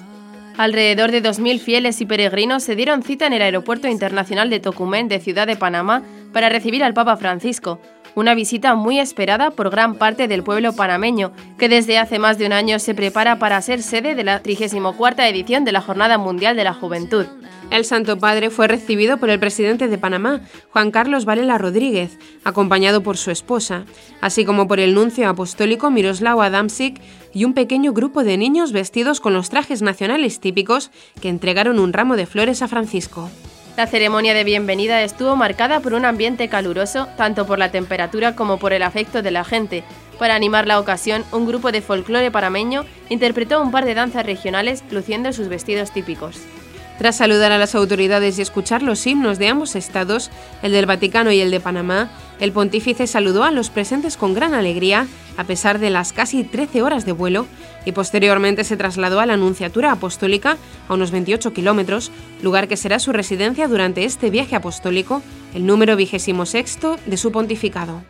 Alrededor 0.57 1.11
de 1.11 1.21
2.000 1.21 1.59
fieles 1.59 1.99
y 1.99 2.05
peregrinos 2.05 2.63
se 2.63 2.77
dieron 2.77 3.03
cita 3.03 3.27
en 3.27 3.33
el 3.33 3.41
Aeropuerto 3.41 3.89
Internacional 3.89 4.49
de 4.49 4.61
Tocumen 4.61 5.09
de 5.09 5.19
Ciudad 5.19 5.45
de 5.45 5.57
Panamá 5.57 6.03
para 6.31 6.47
recibir 6.47 6.81
al 6.81 6.93
Papa 6.93 7.17
Francisco, 7.17 7.81
una 8.17 8.33
visita 8.33 8.73
muy 8.73 8.99
esperada 8.99 9.51
por 9.51 9.69
gran 9.69 9.93
parte 9.93 10.27
del 10.27 10.41
pueblo 10.41 10.73
panameño, 10.73 11.33
que 11.59 11.69
desde 11.69 11.99
hace 11.99 12.17
más 12.17 12.39
de 12.39 12.47
un 12.47 12.51
año 12.51 12.79
se 12.79 12.95
prepara 12.95 13.37
para 13.37 13.61
ser 13.61 13.83
sede 13.83 14.15
de 14.15 14.23
la 14.23 14.41
34 14.41 15.23
edición 15.23 15.65
de 15.65 15.71
la 15.71 15.81
Jornada 15.81 16.17
Mundial 16.17 16.55
de 16.55 16.63
la 16.63 16.73
Juventud. 16.73 17.27
El 17.69 17.85
Santo 17.85 18.17
Padre 18.17 18.49
fue 18.49 18.67
recibido 18.67 19.17
por 19.17 19.29
el 19.29 19.39
presidente 19.39 19.87
de 19.87 19.99
Panamá, 19.99 20.41
Juan 20.71 20.89
Carlos 20.89 21.25
Varela 21.25 21.59
Rodríguez, 21.59 22.17
acompañado 22.43 23.03
por 23.03 23.17
su 23.17 23.29
esposa, 23.29 23.85
así 24.19 24.45
como 24.45 24.67
por 24.67 24.79
el 24.79 24.95
nuncio 24.95 25.29
apostólico 25.29 25.91
Miroslav 25.91 26.41
Adamsik 26.41 26.99
y 27.35 27.45
un 27.45 27.53
pequeño 27.53 27.93
grupo 27.93 28.23
de 28.23 28.37
niños 28.37 28.71
vestidos 28.71 29.21
con 29.21 29.35
los 29.35 29.51
trajes 29.51 29.83
nacionales 29.83 30.39
típicos 30.39 30.89
que 31.21 31.29
entregaron 31.29 31.77
un 31.77 31.93
ramo 31.93 32.15
de 32.15 32.25
flores 32.25 32.63
a 32.63 32.67
Francisco. 32.67 33.29
La 33.77 33.85
ceremonia 33.85 34.33
de 34.33 34.43
bienvenida 34.43 35.03
estuvo 35.03 35.35
marcada 35.35 35.81
por 35.81 35.93
un 35.93 36.03
ambiente 36.03 36.49
caluroso, 36.49 37.07
tanto 37.15 37.45
por 37.45 37.59
la 37.59 37.69
temperatura 37.69 38.35
como 38.35 38.57
por 38.57 38.73
el 38.73 38.81
afecto 38.81 39.21
de 39.21 39.29
la 39.29 39.43
gente. 39.43 39.83
Para 40.17 40.33
animar 40.33 40.65
la 40.65 40.79
ocasión, 40.79 41.23
un 41.31 41.45
grupo 41.45 41.71
de 41.71 41.83
folclore 41.83 42.31
parameño 42.31 42.85
interpretó 43.09 43.61
un 43.61 43.69
par 43.69 43.85
de 43.85 43.93
danzas 43.93 44.25
regionales 44.25 44.83
luciendo 44.89 45.31
sus 45.31 45.47
vestidos 45.47 45.91
típicos. 45.91 46.41
Tras 46.97 47.17
saludar 47.17 47.51
a 47.51 47.59
las 47.59 47.75
autoridades 47.75 48.39
y 48.39 48.41
escuchar 48.41 48.81
los 48.81 49.05
himnos 49.05 49.37
de 49.37 49.49
ambos 49.49 49.75
estados, 49.75 50.31
el 50.63 50.71
del 50.71 50.87
Vaticano 50.87 51.31
y 51.31 51.39
el 51.39 51.51
de 51.51 51.59
Panamá, 51.59 52.09
el 52.39 52.51
pontífice 52.51 53.05
saludó 53.05 53.43
a 53.43 53.51
los 53.51 53.69
presentes 53.69 54.17
con 54.17 54.33
gran 54.33 54.55
alegría, 54.55 55.07
a 55.37 55.43
pesar 55.43 55.77
de 55.77 55.91
las 55.91 56.11
casi 56.11 56.43
13 56.43 56.81
horas 56.81 57.05
de 57.05 57.11
vuelo, 57.11 57.45
y 57.85 57.91
posteriormente 57.91 58.63
se 58.63 58.77
trasladó 58.77 59.19
a 59.19 59.27
la 59.27 59.33
Anunciatura 59.33 59.91
Apostólica, 59.91 60.57
a 60.87 60.93
unos 60.95 61.11
28 61.11 61.53
kilómetros, 61.53 62.11
lugar 62.41 62.67
que 62.67 62.77
será 62.77 62.97
su 62.97 63.13
residencia 63.13 63.67
durante 63.67 64.03
este 64.03 64.31
viaje 64.31 64.55
apostólico, 64.55 65.21
el 65.53 65.67
número 65.67 65.95
vigésimo 65.95 66.47
sexto 66.47 66.97
de 67.05 67.17
su 67.17 67.31
pontificado. 67.31 68.01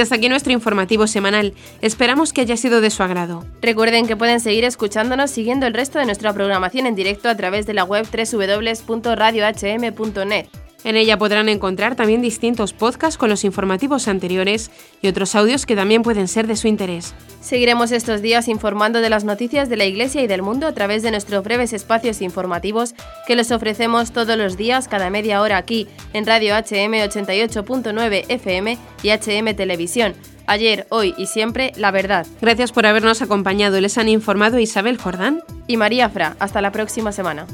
Hasta 0.00 0.14
aquí 0.14 0.28
nuestro 0.28 0.52
informativo 0.52 1.06
semanal. 1.06 1.54
Esperamos 1.80 2.32
que 2.32 2.40
haya 2.40 2.56
sido 2.56 2.80
de 2.80 2.90
su 2.90 3.02
agrado. 3.02 3.44
Recuerden 3.60 4.06
que 4.06 4.16
pueden 4.16 4.40
seguir 4.40 4.64
escuchándonos 4.64 5.30
siguiendo 5.30 5.66
el 5.66 5.74
resto 5.74 5.98
de 5.98 6.06
nuestra 6.06 6.32
programación 6.32 6.86
en 6.86 6.94
directo 6.94 7.28
a 7.28 7.36
través 7.36 7.66
de 7.66 7.74
la 7.74 7.84
web 7.84 8.06
www.radiohm.net. 8.10 10.46
En 10.84 10.96
ella 10.96 11.18
podrán 11.18 11.48
encontrar 11.48 11.94
también 11.94 12.22
distintos 12.22 12.72
podcasts 12.72 13.18
con 13.18 13.28
los 13.28 13.44
informativos 13.44 14.08
anteriores 14.08 14.70
y 15.02 15.08
otros 15.08 15.34
audios 15.34 15.66
que 15.66 15.76
también 15.76 16.02
pueden 16.02 16.26
ser 16.26 16.46
de 16.46 16.56
su 16.56 16.68
interés. 16.68 17.14
Seguiremos 17.40 17.92
estos 17.92 18.22
días 18.22 18.48
informando 18.48 19.00
de 19.00 19.10
las 19.10 19.24
noticias 19.24 19.68
de 19.68 19.76
la 19.76 19.84
Iglesia 19.84 20.22
y 20.22 20.26
del 20.26 20.42
mundo 20.42 20.66
a 20.66 20.72
través 20.72 21.02
de 21.02 21.10
nuestros 21.10 21.44
breves 21.44 21.72
espacios 21.72 22.22
informativos 22.22 22.94
que 23.26 23.36
les 23.36 23.50
ofrecemos 23.50 24.12
todos 24.12 24.36
los 24.36 24.56
días 24.56 24.88
cada 24.88 25.10
media 25.10 25.42
hora 25.42 25.56
aquí 25.56 25.86
en 26.12 26.26
Radio 26.26 26.54
HM 26.54 26.94
88.9 26.94 28.24
FM 28.28 28.78
y 29.02 29.10
HM 29.10 29.54
Televisión. 29.56 30.14
Ayer, 30.46 30.86
hoy 30.90 31.14
y 31.16 31.26
siempre, 31.26 31.72
la 31.76 31.92
verdad. 31.92 32.26
Gracias 32.40 32.72
por 32.72 32.84
habernos 32.84 33.22
acompañado. 33.22 33.80
Les 33.80 33.98
han 33.98 34.08
informado 34.08 34.58
Isabel 34.58 34.98
Jordán 34.98 35.42
y 35.68 35.76
María 35.76 36.08
Fra. 36.08 36.36
Hasta 36.40 36.60
la 36.60 36.72
próxima 36.72 37.12
semana. 37.12 37.46